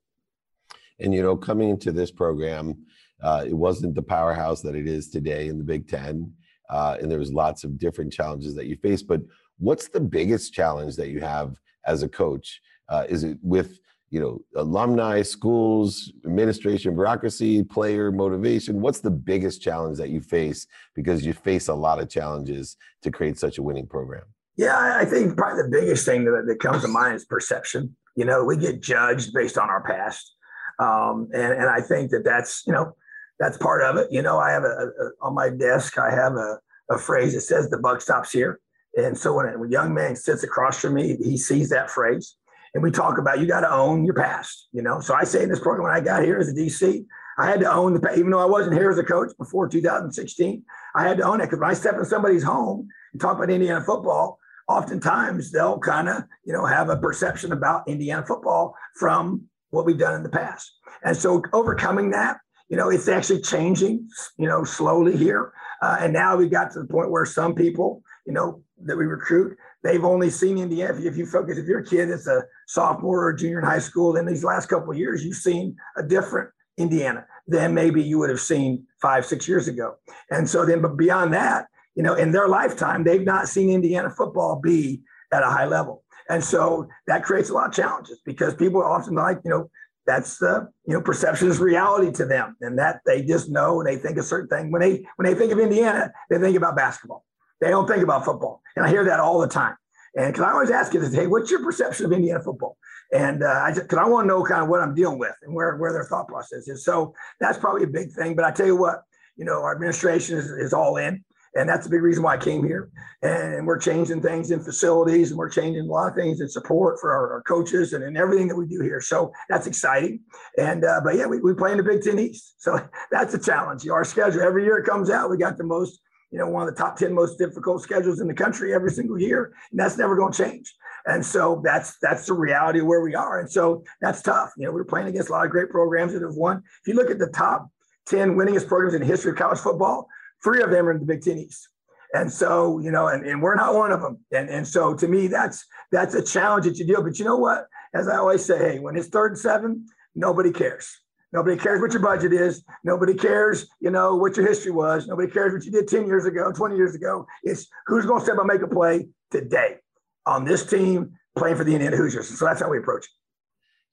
And 1.00 1.14
you 1.14 1.22
know, 1.22 1.36
coming 1.36 1.70
into 1.70 1.92
this 1.92 2.12
program, 2.12 2.86
uh, 3.22 3.44
it 3.46 3.54
wasn't 3.54 3.96
the 3.96 4.02
powerhouse 4.02 4.62
that 4.62 4.76
it 4.76 4.88
is 4.88 5.10
today 5.10 5.48
in 5.48 5.58
the 5.58 5.64
Big 5.64 5.88
Ten. 5.88 6.34
Uh, 6.70 6.98
and 7.02 7.12
there 7.12 7.20
was 7.20 7.34
lots 7.34 7.64
of 7.64 7.78
different 7.78 8.14
challenges 8.14 8.56
that 8.56 8.68
you 8.68 8.78
faced. 8.78 9.08
But 9.08 9.22
what's 9.58 9.90
the 9.90 10.00
biggest 10.00 10.54
challenge 10.54 10.96
that 10.96 11.10
you 11.10 11.20
have 11.20 11.56
as 11.86 12.02
a 12.02 12.08
coach? 12.08 12.62
Uh, 12.88 13.06
is 13.10 13.24
it 13.24 13.38
with 13.42 13.80
you 14.12 14.20
know 14.20 14.42
alumni, 14.56 15.22
schools, 15.22 16.12
administration, 16.26 16.94
bureaucracy, 16.94 17.64
player 17.64 18.12
motivation? 18.12 18.82
What's 18.82 19.00
the 19.00 19.10
biggest 19.10 19.62
challenge 19.62 19.98
that 19.98 20.10
you 20.10 20.22
face 20.22 20.68
because 20.94 21.26
you 21.26 21.34
face 21.34 21.70
a 21.70 21.74
lot 21.74 22.00
of 22.00 22.10
challenges 22.10 22.78
to 23.02 23.10
create 23.10 23.40
such 23.40 23.58
a 23.58 23.64
winning 23.64 23.88
program? 23.88 24.24
Yeah, 24.58 24.98
I 25.00 25.06
think 25.06 25.38
probably 25.38 25.64
the 25.64 25.70
biggest 25.70 26.06
thing 26.06 26.26
that, 26.26 26.44
that 26.46 26.60
comes 26.60 26.84
to 26.84 26.88
mind 26.88 27.16
is 27.16 27.26
perception. 27.26 27.96
You 28.16 28.26
know, 28.26 28.44
we 28.44 28.58
get 28.58 28.82
judged 28.82 29.34
based 29.34 29.58
on 29.58 29.70
our 29.70 29.82
past. 29.82 30.36
Um, 30.78 31.30
and, 31.34 31.54
and 31.54 31.70
I 31.70 31.80
think 31.82 32.12
that 32.12 32.24
that's, 32.26 32.64
you 32.68 32.74
know, 32.74 32.96
that's 33.40 33.58
part 33.58 33.82
of 33.82 33.96
it. 33.98 34.12
You 34.12 34.22
know, 34.22 34.38
I 34.38 34.52
have 34.52 34.64
a, 34.64 34.68
a 34.68 35.12
on 35.22 35.34
my 35.34 35.50
desk, 35.50 35.98
I 35.98 36.12
have 36.12 36.34
a, 36.34 36.60
a 36.90 36.98
phrase 36.98 37.34
that 37.34 37.42
says 37.42 37.70
the 37.70 37.78
buck 37.78 38.02
stops 38.02 38.32
here. 38.32 38.60
And 38.96 39.18
so 39.18 39.34
when 39.34 39.46
a 39.46 39.70
young 39.70 39.94
man 39.94 40.16
sits 40.18 40.44
across 40.44 40.82
from 40.82 40.96
me, 40.96 41.16
he 41.24 41.38
sees 41.38 41.70
that 41.70 41.90
phrase. 41.90 42.36
And 42.74 42.84
we 42.84 42.92
talk 42.92 43.18
about 43.18 43.40
you 43.40 43.48
got 43.48 43.62
to 43.62 43.72
own 43.72 44.06
your 44.06 44.14
past, 44.14 44.68
you 44.72 44.82
know. 44.82 45.00
So 45.02 45.14
I 45.14 45.24
say 45.24 45.44
in 45.44 45.50
this 45.50 45.60
program 45.60 45.84
when 45.84 45.94
I 45.94 46.00
got 46.00 46.24
here 46.24 46.38
as 46.38 46.50
a 46.50 46.54
DC, 46.54 47.06
I 47.38 47.50
had 47.50 47.60
to 47.62 47.72
own 47.72 47.94
the 47.94 48.14
even 48.14 48.32
though 48.32 48.40
I 48.40 48.46
wasn't 48.46 48.76
here 48.76 48.90
as 48.90 48.98
a 48.98 49.04
coach 49.04 49.32
before 49.38 49.68
2016. 49.68 50.64
I 50.96 51.08
had 51.08 51.18
to 51.18 51.24
own 51.24 51.42
it 51.42 51.46
because 51.46 51.60
when 51.60 51.70
I 51.70 51.74
step 51.74 51.96
in 51.96 52.06
somebody's 52.06 52.44
home 52.44 52.88
and 53.14 53.22
talk 53.22 53.38
about 53.38 53.50
Indiana 53.50 53.84
football, 53.84 54.40
oftentimes 54.68 55.52
they'll 55.52 55.80
kind 55.80 56.08
of, 56.08 56.24
you 56.46 56.54
know, 56.54 56.66
have 56.66 56.90
a 56.90 56.98
perception 56.98 57.52
about 57.52 57.88
Indiana 57.88 58.26
football 58.26 58.76
from 58.96 59.44
what 59.72 59.86
we've 59.86 59.98
done 59.98 60.16
in 60.16 60.24
the 60.24 60.30
past. 60.30 60.72
And 61.04 61.16
so 61.16 61.42
overcoming 61.54 62.12
that 62.12 62.38
you 62.72 62.78
know, 62.78 62.90
it's 62.90 63.10
actually 63.10 63.42
changing, 63.42 64.08
you 64.38 64.48
know, 64.48 64.64
slowly 64.64 65.18
here. 65.18 65.52
Uh, 65.82 65.98
and 66.00 66.14
now 66.14 66.38
we 66.38 66.48
got 66.48 66.72
to 66.72 66.80
the 66.80 66.88
point 66.88 67.12
where 67.12 67.26
some 67.26 67.54
people, 67.54 68.02
you 68.32 68.36
know, 68.36 68.64
that 68.86 68.96
we 68.96 69.04
recruit, 69.04 69.58
they've 69.84 70.06
only 70.06 70.30
seen 70.30 70.58
Indiana. 70.58 70.98
If 70.98 71.18
you 71.18 71.26
focus, 71.26 71.58
if 71.58 71.68
your 71.68 71.82
kid 71.82 72.10
is 72.10 72.28
a 72.28 72.44
sophomore 72.66 73.28
or 73.28 73.34
junior 73.34 73.60
in 73.60 73.66
high 73.66 73.80
school, 73.80 74.14
then 74.14 74.26
these 74.26 74.46
last 74.46 74.68
couple 74.68 74.90
of 74.90 74.98
years, 74.98 75.26
you've 75.26 75.36
seen 75.36 75.76
a 75.98 76.04
different 76.04 76.50
Indiana 76.78 77.26
than 77.46 77.74
maybe 77.74 78.02
you 78.02 78.18
would 78.20 78.30
have 78.30 78.40
seen 78.40 78.86
five, 79.02 79.26
six 79.26 79.50
years 79.50 79.68
ago. 79.68 79.96
And 80.30 80.50
so 80.50 80.66
then, 80.66 80.82
but 80.82 80.96
beyond 80.96 81.34
that, 81.34 81.66
you 81.94 82.04
know, 82.04 82.14
in 82.14 82.32
their 82.32 82.48
lifetime, 82.48 83.04
they've 83.04 83.26
not 83.26 83.50
seen 83.50 83.70
Indiana 83.70 84.10
football 84.10 84.62
be 84.64 85.02
at 85.34 85.44
a 85.44 85.50
high 85.50 85.66
level. 85.66 86.06
And 86.30 86.42
so 86.42 86.88
that 87.08 87.26
creates 87.26 87.50
a 87.50 87.54
lot 87.54 87.68
of 87.68 87.76
challenges 87.76 88.22
because 88.26 88.56
people 88.56 88.82
often 88.82 89.16
like, 89.16 89.42
you 89.44 89.52
know, 89.52 89.70
that's 90.08 90.38
the 90.38 90.68
you 90.88 90.94
know 90.94 91.02
perception 91.02 91.48
is 91.48 91.60
reality 91.60 92.12
to 92.12 92.26
them 92.26 92.56
and 92.62 92.80
that 92.80 93.02
they 93.06 93.22
just 93.22 93.52
know 93.52 93.80
and 93.80 93.88
they 93.88 93.98
think 93.98 94.18
a 94.18 94.24
certain 94.24 94.50
thing 94.50 94.72
when 94.72 94.82
they 94.82 95.06
when 95.16 95.26
they 95.28 95.36
think 95.36 95.52
of 95.52 95.60
indiana 95.60 96.12
they 96.28 96.40
think 96.40 96.58
about 96.58 96.76
basketball 96.76 97.24
they 97.62 97.70
don't 97.70 97.88
think 97.88 98.04
about 98.04 98.26
football 98.26 98.62
and 98.76 98.86
i 98.86 98.90
hear 98.90 99.06
that 99.06 99.20
all 99.20 99.40
the 99.40 99.48
time 99.48 99.76
And 100.16 100.34
because 100.34 100.46
I 100.46 100.52
always 100.52 100.72
ask 100.72 100.94
you 100.94 101.00
this, 101.00 101.14
hey, 101.14 101.28
what's 101.28 101.50
your 101.50 101.64
perception 101.64 102.06
of 102.06 102.12
Indiana 102.12 102.42
football? 102.42 102.78
And 103.14 103.44
uh, 103.44 103.62
I 103.64 103.70
just 103.72 103.84
because 103.84 103.98
I 103.98 104.06
want 104.06 104.26
to 104.26 104.28
know 104.28 104.44
kind 104.44 104.62
of 104.62 104.70
what 104.70 104.82
I'm 104.82 104.94
dealing 104.94 105.20
with 105.20 105.36
and 105.44 105.54
where 105.54 105.78
where 105.78 105.94
their 105.94 106.04
thought 106.06 106.28
process 106.28 106.68
is. 106.68 106.84
So 106.84 107.14
that's 107.40 107.58
probably 107.58 107.84
a 107.84 107.88
big 107.88 108.12
thing. 108.12 108.36
But 108.36 108.46
I 108.46 108.52
tell 108.52 108.66
you 108.66 108.76
what, 108.76 109.04
you 109.38 109.46
know, 109.46 109.62
our 109.64 109.74
administration 109.74 110.38
is, 110.38 110.50
is 110.50 110.74
all 110.74 110.98
in. 110.98 111.24
And 111.54 111.68
that's 111.68 111.86
a 111.86 111.90
big 111.90 112.02
reason 112.02 112.24
why 112.24 112.36
I 112.36 112.38
came 112.38 112.66
here. 112.66 112.90
And 113.22 113.68
we're 113.68 113.78
changing 113.78 114.22
things 114.22 114.52
in 114.52 114.62
facilities 114.62 115.32
and 115.32 115.38
we're 115.38 115.50
changing 115.50 115.82
a 115.82 115.92
lot 115.92 116.08
of 116.08 116.16
things 116.16 116.40
in 116.40 116.48
support 116.48 117.00
for 117.02 117.12
our, 117.12 117.34
our 117.34 117.42
coaches 117.42 117.92
and 117.92 118.04
in 118.04 118.16
everything 118.16 118.48
that 118.48 118.56
we 118.56 118.66
do 118.66 118.82
here. 118.82 119.02
So 119.02 119.34
that's 119.50 119.68
exciting. 119.68 120.22
And, 120.58 120.86
uh, 120.86 121.02
but 121.04 121.16
yeah, 121.16 121.26
we, 121.26 121.40
we 121.40 121.54
play 121.54 121.72
in 121.72 121.78
the 121.78 121.84
Big 121.84 122.04
Ten 122.04 122.20
East. 122.20 122.56
So 122.60 122.80
that's 123.12 123.34
a 123.34 123.40
challenge. 123.40 123.88
Our 123.88 124.06
schedule, 124.06 124.42
every 124.42 124.64
year 124.64 124.78
it 124.78 124.86
comes 124.86 125.10
out, 125.10 125.30
we 125.30 125.38
got 125.38 125.58
the 125.58 125.66
most, 125.66 126.00
you 126.32 126.40
know, 126.40 126.48
one 126.48 126.68
of 126.68 126.74
the 126.74 126.82
top 126.82 126.98
10 126.98 127.14
most 127.14 127.38
difficult 127.38 127.82
schedules 127.82 128.22
in 128.22 128.28
the 128.28 128.34
country 128.34 128.74
every 128.74 128.92
single 128.92 129.20
year. 129.20 129.54
And 129.72 129.80
that's 129.80 129.98
never 129.98 130.16
going 130.16 130.32
to 130.32 130.44
change. 130.44 130.74
And 131.06 131.26
so 131.26 131.62
that's 131.64 131.98
that's 132.02 132.28
the 132.28 132.34
reality 132.34 132.80
of 132.80 132.86
where 132.86 133.02
we 133.02 133.16
are. 133.16 133.40
And 133.40 133.52
so 133.52 133.84
that's 134.02 134.22
tough. 134.22 134.52
You 134.58 134.66
know, 134.66 134.72
we're 134.72 134.86
playing 134.86 135.08
against 135.08 135.30
a 135.30 135.32
lot 135.32 135.46
of 135.46 135.52
great 135.52 135.70
programs 135.70 136.14
that 136.14 136.22
have 136.22 136.36
won. 136.36 136.64
If 136.82 136.88
you 136.88 136.94
look 136.94 137.10
at 137.10 137.20
the 137.20 137.28
top 137.28 137.70
10 138.06 138.36
winningest 138.36 138.68
programs 138.68 138.94
in 138.94 139.02
the 139.02 139.08
history 139.08 139.32
of 139.32 139.38
college 139.38 139.60
football, 139.60 140.08
Three 140.44 140.62
of 140.62 140.72
them 140.72 140.88
are 140.88 140.92
in 140.92 141.00
the 141.00 141.06
Big 141.06 141.22
Ten 141.22 141.38
East. 141.38 141.68
And 142.14 142.32
so, 142.32 142.80
you 142.80 142.92
know, 142.92 143.08
and, 143.08 143.26
and 143.26 143.42
we're 143.42 143.56
not 143.56 143.74
one 143.74 143.92
of 143.92 144.02
them. 144.02 144.20
And, 144.32 144.50
and 144.50 144.68
so 144.68 144.94
to 144.96 145.08
me, 145.08 145.28
that's 145.28 145.66
that's 145.92 146.14
a 146.14 146.24
challenge 146.24 146.66
that 146.66 146.78
you 146.78 146.86
deal. 146.86 147.04
But 147.04 147.20
you 147.20 147.26
know 147.26 147.38
what? 147.38 147.68
As 147.94 148.08
I 148.08 148.18
always 148.18 148.44
say, 148.44 148.58
hey, 148.58 148.80
when 148.80 148.98
it's 148.98 149.08
third 149.08 149.32
and 149.32 149.40
seven, 149.40 149.86
nobody 150.14 150.52
cares. 150.52 151.00
Nobody 151.34 151.58
cares 151.58 151.82
what 151.82 151.94
your 151.94 152.02
budget 152.02 152.34
is. 152.34 152.64
Nobody 152.84 153.14
cares, 153.14 153.68
you 153.80 153.90
know, 153.90 154.16
what 154.16 154.36
your 154.36 154.48
history 154.48 154.72
was. 154.72 155.08
Nobody 155.08 155.32
cares 155.32 155.54
what 155.54 155.64
you 155.64 155.72
did 155.72 155.88
10 155.88 156.06
years 156.08 156.26
ago, 156.26 156.52
20 156.52 156.76
years 156.76 156.94
ago. 156.96 157.26
It's 157.44 157.68
who's 157.88 158.06
going 158.06 158.20
to 158.20 158.26
step 158.26 158.36
up 158.36 158.42
and 158.42 158.48
make 158.48 158.62
a 158.62 158.68
play 158.68 159.08
today 159.30 159.78
on 160.26 160.44
this 160.44 160.66
team 160.66 161.14
playing 161.38 161.56
for 161.56 161.64
the 161.64 161.74
Indiana 161.74 161.96
Hoosiers. 161.96 162.38
So 162.38 162.46
that's 162.46 162.62
how 162.62 162.70
we 162.70 162.80
approach 162.80 163.06
it. 163.06 163.12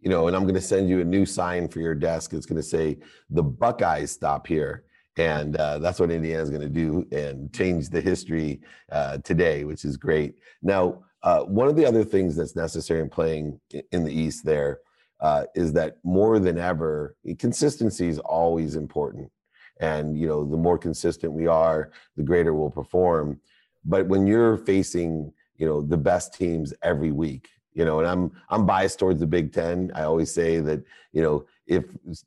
You 0.01 0.11
know, 0.11 0.27
and 0.27 0.37
I'm 0.37 0.43
going 0.43 0.55
to 0.55 0.61
send 0.61 0.89
you 0.89 1.01
a 1.01 1.05
new 1.05 1.27
sign 1.27 1.69
for 1.69 1.81
your 1.81 1.95
desk. 1.95 2.33
It's 2.33 2.47
going 2.47 2.61
to 2.61 2.63
say 2.63 2.99
the 3.31 3.43
Buckeyes 3.43 4.11
stop 4.11 4.47
here 4.47 4.85
and 5.19 5.57
uh, 5.57 5.81
that's 5.81 5.99
what 5.99 6.13
Indiana's 6.13 6.49
going 6.49 6.63
to 6.63 6.69
do 6.69 7.07
and 7.11 7.53
change 7.53 7.91
the 7.91 8.01
history 8.01 8.61
uh, 8.93 9.19
today, 9.19 9.65
which 9.65 9.85
is 9.85 9.97
great. 9.97 10.37
Now, 10.63 11.03
uh, 11.25 11.41
one 11.41 11.67
of 11.67 11.75
the 11.75 11.85
other 11.85 12.05
things 12.05 12.37
that's 12.37 12.55
necessary 12.55 13.01
in 13.01 13.11
playing 13.11 13.61
in 13.91 14.05
the 14.05 14.13
East 14.13 14.45
there 14.45 14.79
uh, 15.21 15.45
is 15.55 15.73
that 15.73 15.99
more 16.05 16.39
than 16.39 16.59
ever, 16.59 17.17
consistency 17.39 18.09
is 18.09 18.19
always 18.19 18.77
important. 18.77 19.31
And 19.81 20.19
you 20.19 20.27
know, 20.27 20.45
the 20.45 20.57
more 20.57 20.79
consistent 20.79 21.33
we 21.33 21.47
are, 21.47 21.91
the 22.17 22.23
greater 22.23 22.55
we'll 22.55 22.71
perform. 22.71 23.41
But 23.85 24.07
when 24.07 24.27
you're 24.27 24.57
facing, 24.57 25.33
you 25.57 25.67
know, 25.67 25.83
the 25.83 25.97
best 25.97 26.35
teams 26.35 26.75
every 26.83 27.13
week, 27.13 27.49
you 27.75 27.85
know, 27.85 28.01
and 28.01 28.09
I'm 28.09 28.33
I'm 28.49 28.67
biased 28.67 28.99
towards 28.99 29.21
the 29.21 29.27
Big 29.27 29.53
Ten. 29.53 29.93
I 29.95 30.03
always 30.03 30.33
say 30.33 30.61
that, 30.61 30.83
you 31.13 31.23
know, 31.23 31.47
if 31.67 31.85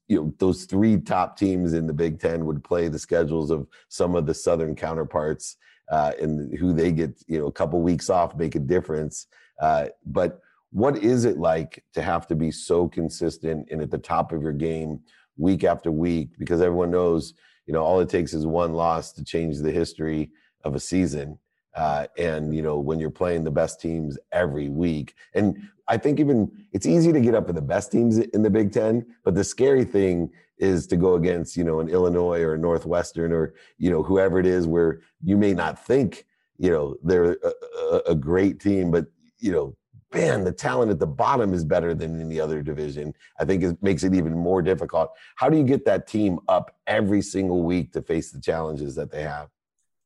you 0.07 0.17
know 0.17 0.33
those 0.37 0.65
three 0.65 0.97
top 0.97 1.37
teams 1.37 1.73
in 1.73 1.87
the 1.87 1.93
Big 1.93 2.19
Ten 2.19 2.45
would 2.45 2.63
play 2.63 2.87
the 2.87 2.99
schedules 2.99 3.51
of 3.51 3.67
some 3.89 4.15
of 4.15 4.25
the 4.25 4.33
Southern 4.33 4.75
counterparts 4.75 5.57
uh, 5.91 6.13
and 6.21 6.57
who 6.57 6.71
they 6.71 6.91
get 6.91 7.21
you 7.27 7.39
know 7.39 7.47
a 7.47 7.51
couple 7.51 7.81
weeks 7.81 8.09
off 8.09 8.35
make 8.35 8.55
a 8.55 8.59
difference. 8.59 9.27
Uh, 9.59 9.87
but 10.05 10.39
what 10.71 10.97
is 10.97 11.25
it 11.25 11.37
like 11.37 11.83
to 11.93 12.01
have 12.01 12.27
to 12.27 12.35
be 12.35 12.51
so 12.51 12.87
consistent 12.87 13.67
and 13.71 13.81
at 13.81 13.91
the 13.91 13.97
top 13.97 14.31
of 14.31 14.41
your 14.41 14.53
game 14.53 14.99
week 15.37 15.63
after 15.63 15.91
week? 15.91 16.29
Because 16.37 16.61
everyone 16.61 16.91
knows 16.91 17.33
you 17.65 17.73
know 17.73 17.83
all 17.83 17.99
it 17.99 18.09
takes 18.09 18.33
is 18.33 18.45
one 18.45 18.73
loss 18.73 19.11
to 19.13 19.23
change 19.23 19.59
the 19.59 19.71
history 19.71 20.31
of 20.63 20.75
a 20.75 20.79
season. 20.79 21.37
Uh, 21.73 22.05
and 22.17 22.53
you 22.53 22.61
know 22.61 22.77
when 22.77 22.99
you're 22.99 23.09
playing 23.09 23.45
the 23.45 23.51
best 23.51 23.79
teams 23.79 24.17
every 24.33 24.67
week 24.67 25.13
and 25.35 25.57
i 25.87 25.95
think 25.95 26.19
even 26.19 26.51
it's 26.73 26.85
easy 26.85 27.13
to 27.13 27.21
get 27.21 27.33
up 27.33 27.47
for 27.47 27.53
the 27.53 27.61
best 27.61 27.93
teams 27.93 28.17
in 28.17 28.41
the 28.41 28.49
big 28.49 28.73
ten 28.73 29.05
but 29.23 29.35
the 29.35 29.43
scary 29.43 29.85
thing 29.85 30.29
is 30.57 30.85
to 30.85 30.97
go 30.97 31.15
against 31.15 31.55
you 31.55 31.63
know 31.63 31.79
an 31.79 31.87
illinois 31.87 32.41
or 32.41 32.57
northwestern 32.57 33.31
or 33.31 33.53
you 33.77 33.89
know 33.89 34.03
whoever 34.03 34.37
it 34.37 34.45
is 34.45 34.67
where 34.67 34.99
you 35.23 35.37
may 35.37 35.53
not 35.53 35.81
think 35.85 36.25
you 36.57 36.69
know 36.69 36.97
they're 37.05 37.31
a, 37.31 37.53
a, 37.79 38.01
a 38.07 38.15
great 38.15 38.59
team 38.59 38.91
but 38.91 39.05
you 39.39 39.53
know 39.53 39.73
man 40.13 40.43
the 40.43 40.51
talent 40.51 40.91
at 40.91 40.99
the 40.99 41.07
bottom 41.07 41.53
is 41.53 41.63
better 41.63 41.93
than 41.93 42.19
in 42.19 42.29
the 42.29 42.39
other 42.39 42.61
division 42.61 43.13
i 43.39 43.45
think 43.45 43.63
it 43.63 43.81
makes 43.81 44.03
it 44.03 44.13
even 44.13 44.33
more 44.33 44.61
difficult 44.61 45.11
how 45.35 45.49
do 45.49 45.57
you 45.57 45.63
get 45.63 45.85
that 45.85 46.07
team 46.07 46.39
up 46.47 46.75
every 46.87 47.21
single 47.21 47.63
week 47.63 47.91
to 47.91 48.01
face 48.01 48.31
the 48.31 48.41
challenges 48.41 48.95
that 48.95 49.11
they 49.11 49.23
have 49.23 49.49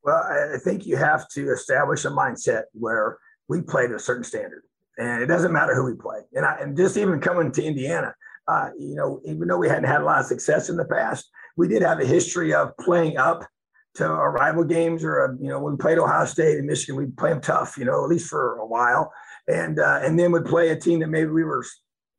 well, 0.06 0.24
I 0.24 0.60
think 0.60 0.86
you 0.86 0.98
have 0.98 1.28
to 1.30 1.52
establish 1.52 2.06
a 2.06 2.10
mindset 2.10 2.66
where 2.74 3.18
we 3.50 3.62
play 3.62 3.88
to 3.88 3.96
a 3.96 4.00
certain 4.00 4.24
standard, 4.24 4.62
and 5.00 5.24
it 5.24 5.26
doesn't 5.26 5.52
matter 5.52 5.74
who 5.74 5.84
we 5.84 5.96
play. 5.96 6.20
And 6.34 6.46
I, 6.46 6.58
and 6.60 6.78
just 6.78 6.96
even 6.96 7.20
coming 7.20 7.52
to 7.52 7.64
Indiana, 7.64 8.14
uh, 8.48 8.70
you 8.78 8.94
know, 8.94 9.20
even 9.26 9.48
though 9.48 9.58
we 9.58 9.68
hadn't 9.68 9.86
had 9.86 10.02
a 10.02 10.06
lot 10.06 10.20
of 10.20 10.28
success 10.28 10.70
in 10.70 10.78
the 10.78 10.86
past, 10.86 11.28
we 11.58 11.68
did 11.68 11.82
have 11.82 12.00
a 12.00 12.06
history 12.06 12.54
of 12.54 12.78
playing 12.78 13.18
up 13.18 13.48
to 13.96 14.06
our 14.06 14.32
rival 14.32 14.64
games. 14.64 15.04
Or 15.04 15.36
you 15.42 15.50
know, 15.50 15.60
when 15.60 15.74
we 15.74 15.78
played 15.78 15.98
Ohio 15.98 16.26
State 16.26 16.60
and 16.60 16.68
Michigan, 16.68 16.98
we'd 16.98 17.18
play 17.18 17.32
them 17.32 17.42
tough, 17.42 17.76
you 17.76 17.86
know, 17.86 18.04
at 18.04 18.10
least 18.10 18.30
for 18.30 18.58
a 18.58 18.66
while, 18.66 19.12
and 19.48 19.80
uh, 19.80 20.00
and 20.02 20.18
then 20.18 20.32
would 20.32 20.46
play 20.46 20.70
a 20.70 20.76
team 20.76 21.00
that 21.00 21.08
maybe 21.08 21.30
we 21.30 21.44
were 21.44 21.64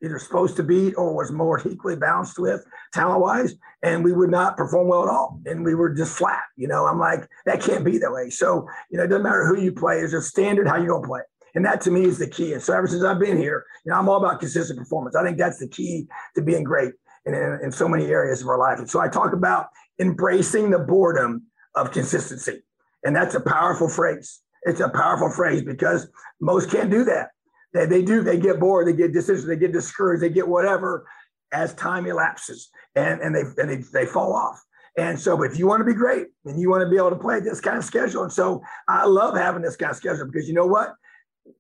either 0.03 0.19
supposed 0.19 0.57
to 0.57 0.63
beat 0.63 0.95
or 0.97 1.15
was 1.15 1.33
more 1.33 1.61
equally 1.67 1.97
balanced 1.97 2.39
with 2.39 2.65
talent 2.93 3.21
wise, 3.21 3.55
and 3.83 4.05
we 4.05 4.13
would 4.13 4.31
not 4.31 4.57
perform 4.57 4.89
well 4.89 5.03
at 5.03 5.09
all. 5.09 5.41
And 5.47 5.65
we 5.65 5.75
were 5.75 5.95
just 5.95 6.17
flat. 6.17 6.43
You 6.57 6.69
know, 6.69 6.87
I'm 6.87 6.99
like, 6.99 7.27
that 7.47 7.61
can't 7.61 7.85
be 7.85 7.99
that 7.99 8.13
way. 8.13 8.31
So, 8.31 8.69
you 8.91 8.99
know, 8.99 9.05
it 9.05 9.09
doesn't 9.09 9.23
matter 9.23 9.47
who 9.47 9.61
you 9.61 9.73
play, 9.73 10.01
it's 10.01 10.13
a 10.13 10.23
standard 10.23 10.69
how 10.69 10.77
you're 10.77 10.89
going 10.89 11.03
to 11.03 11.09
play. 11.09 11.21
And 11.55 11.65
that 11.65 11.81
to 11.83 11.91
me 11.91 12.05
is 12.05 12.19
the 12.19 12.29
key. 12.29 12.53
And 12.53 12.63
so 12.63 12.75
ever 12.75 12.87
since 12.87 13.03
I've 13.03 13.19
been 13.19 13.39
here, 13.39 13.65
you 13.85 13.91
know, 13.91 13.99
I'm 13.99 14.09
all 14.11 14.23
about 14.23 14.41
consistent 14.41 14.79
performance. 14.79 15.17
I 15.17 15.25
think 15.25 15.39
that's 15.39 15.59
the 15.59 15.69
key 15.69 16.07
to 16.35 16.43
being 16.43 16.63
great 16.63 16.93
in, 17.25 17.33
in, 17.33 17.61
in 17.65 17.73
so 17.73 17.89
many 17.89 18.07
areas 18.07 18.43
of 18.43 18.49
our 18.49 18.59
life. 18.59 18.79
And 18.79 18.89
so 18.89 19.01
I 19.01 19.09
talk 19.09 19.33
about 19.33 19.69
embracing 19.99 20.71
the 20.71 20.79
boredom 20.79 21.45
of 21.75 21.93
consistency. 21.93 22.63
And 23.05 23.17
that's 23.17 23.35
a 23.35 23.41
powerful 23.41 23.89
phrase. 23.89 24.41
It's 24.67 24.81
a 24.81 24.89
powerful 24.89 25.31
phrase 25.31 25.63
because 25.63 26.09
most 26.41 26.71
can't 26.71 26.91
do 26.91 27.05
that. 27.05 27.31
They, 27.73 27.87
they 27.87 28.03
do, 28.03 28.23
they 28.23 28.39
get 28.39 28.59
bored, 28.59 28.89
they 28.89 28.93
get 28.93 29.13
decisions, 29.13 29.47
they 29.47 29.57
get 29.57 29.73
discouraged, 29.73 30.23
they 30.23 30.29
get 30.29 30.47
whatever 30.47 31.07
as 31.53 31.73
time 31.75 32.07
elapses 32.07 32.69
and, 32.97 33.21
and 33.21 33.35
they 33.35 33.43
and 33.63 33.71
they, 33.71 33.77
they 33.93 34.07
fall 34.07 34.35
off. 34.35 34.61
And 34.99 35.19
so, 35.19 35.43
if 35.43 35.59
you 35.59 35.67
want 35.67 35.81
to 35.81 35.85
be 35.85 35.95
great 35.95 36.27
and 36.45 36.61
you 36.61 36.69
want 36.69 36.83
to 36.83 36.91
be 36.91 36.97
able 36.97 37.11
to 37.11 37.17
play 37.17 37.39
this 37.39 37.61
kind 37.61 37.79
of 37.79 37.85
schedule, 37.85 38.25
and 38.25 38.33
so 38.33 38.63
I 38.89 39.05
love 39.05 39.37
having 39.37 39.63
this 39.63 39.77
kind 39.77 39.91
of 39.91 39.97
schedule 39.97 40.27
because 40.27 40.49
you 40.49 40.55
know 40.55 40.67
what? 40.67 40.95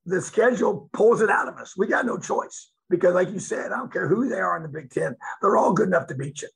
The 0.06 0.20
schedule 0.20 0.90
pulls 0.92 1.20
it 1.20 1.30
out 1.30 1.46
of 1.46 1.56
us. 1.58 1.76
We 1.76 1.86
got 1.86 2.06
no 2.06 2.18
choice 2.18 2.72
because, 2.90 3.14
like 3.14 3.30
you 3.30 3.38
said, 3.38 3.72
I 3.72 3.76
don't 3.76 3.92
care 3.92 4.08
who 4.08 4.28
they 4.28 4.40
are 4.40 4.56
in 4.56 4.62
the 4.62 4.68
Big 4.68 4.90
Ten, 4.90 5.14
they're 5.40 5.56
all 5.56 5.72
good 5.72 5.86
enough 5.86 6.08
to 6.08 6.14
beat 6.16 6.42
you, 6.42 6.48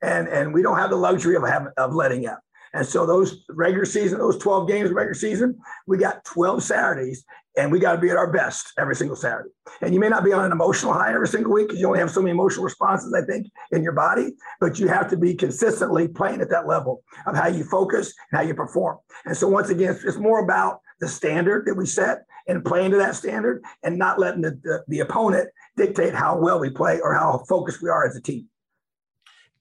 and 0.00 0.26
and 0.28 0.54
we 0.54 0.62
don't 0.62 0.78
have 0.78 0.90
the 0.90 0.96
luxury 0.96 1.36
of 1.36 1.46
having 1.46 1.72
of 1.76 1.94
letting 1.94 2.26
up. 2.26 2.40
And 2.74 2.86
so 2.86 3.06
those 3.06 3.44
regular 3.48 3.84
season, 3.84 4.18
those 4.18 4.38
12 4.38 4.68
games 4.68 4.90
of 4.90 4.96
regular 4.96 5.14
season, 5.14 5.58
we 5.86 5.98
got 5.98 6.24
12 6.24 6.62
Saturdays 6.62 7.24
and 7.56 7.72
we 7.72 7.80
got 7.80 7.96
to 7.96 8.00
be 8.00 8.10
at 8.10 8.16
our 8.16 8.30
best 8.30 8.72
every 8.78 8.94
single 8.94 9.16
Saturday. 9.16 9.50
And 9.80 9.92
you 9.92 9.98
may 9.98 10.08
not 10.08 10.24
be 10.24 10.32
on 10.32 10.44
an 10.44 10.52
emotional 10.52 10.92
high 10.92 11.12
every 11.12 11.26
single 11.26 11.52
week 11.52 11.68
because 11.68 11.80
you 11.80 11.86
only 11.86 11.98
have 11.98 12.10
so 12.10 12.20
many 12.20 12.30
emotional 12.30 12.64
responses, 12.64 13.12
I 13.12 13.26
think, 13.26 13.48
in 13.72 13.82
your 13.82 13.92
body, 13.92 14.30
but 14.60 14.78
you 14.78 14.86
have 14.88 15.08
to 15.10 15.16
be 15.16 15.34
consistently 15.34 16.06
playing 16.06 16.40
at 16.40 16.50
that 16.50 16.68
level 16.68 17.02
of 17.26 17.34
how 17.34 17.48
you 17.48 17.64
focus 17.64 18.14
and 18.30 18.40
how 18.40 18.46
you 18.46 18.54
perform. 18.54 18.98
And 19.24 19.36
so 19.36 19.48
once 19.48 19.70
again, 19.70 19.98
it's 20.04 20.18
more 20.18 20.44
about 20.44 20.80
the 21.00 21.08
standard 21.08 21.66
that 21.66 21.74
we 21.74 21.86
set 21.86 22.24
and 22.46 22.64
playing 22.64 22.92
to 22.92 22.96
that 22.98 23.16
standard 23.16 23.62
and 23.82 23.98
not 23.98 24.18
letting 24.18 24.42
the, 24.42 24.58
the, 24.62 24.84
the 24.88 25.00
opponent 25.00 25.48
dictate 25.76 26.14
how 26.14 26.38
well 26.38 26.60
we 26.60 26.70
play 26.70 27.00
or 27.00 27.12
how 27.12 27.44
focused 27.48 27.82
we 27.82 27.90
are 27.90 28.06
as 28.06 28.16
a 28.16 28.20
team 28.20 28.48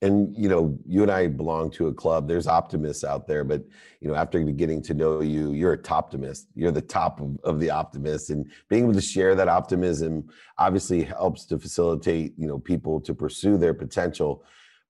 and 0.02 0.36
you 0.38 0.48
know 0.48 0.78
you 0.86 1.02
and 1.02 1.12
i 1.12 1.28
belong 1.28 1.70
to 1.72 1.88
a 1.88 1.94
club. 1.94 2.28
There's 2.28 2.48
optimists 2.48 3.04
out 3.04 3.28
there 3.28 3.44
but 3.44 3.64
you 4.00 4.08
know 4.08 4.16
after 4.16 4.42
getting 4.44 4.82
to 4.84 4.94
know 4.94 5.22
you 5.22 5.52
you're 5.52 5.74
a 5.74 5.78
top 5.78 6.08
optimist. 6.08 6.48
You're 6.56 6.72
the 6.72 6.82
top 6.82 7.20
of, 7.20 7.38
of 7.44 7.60
the 7.60 7.70
optimists 7.70 8.30
and 8.30 8.50
being 8.70 8.84
able 8.84 8.94
to 8.94 9.02
share 9.02 9.36
that 9.36 9.50
optimism 9.50 10.30
obviously 10.58 11.04
helps 11.04 11.46
to 11.46 11.60
facilitate 11.60 12.34
you 12.38 12.48
know 12.48 12.60
people 12.60 13.02
to 13.02 13.14
pursue 13.14 13.58
their 13.58 13.74
potential 13.74 14.44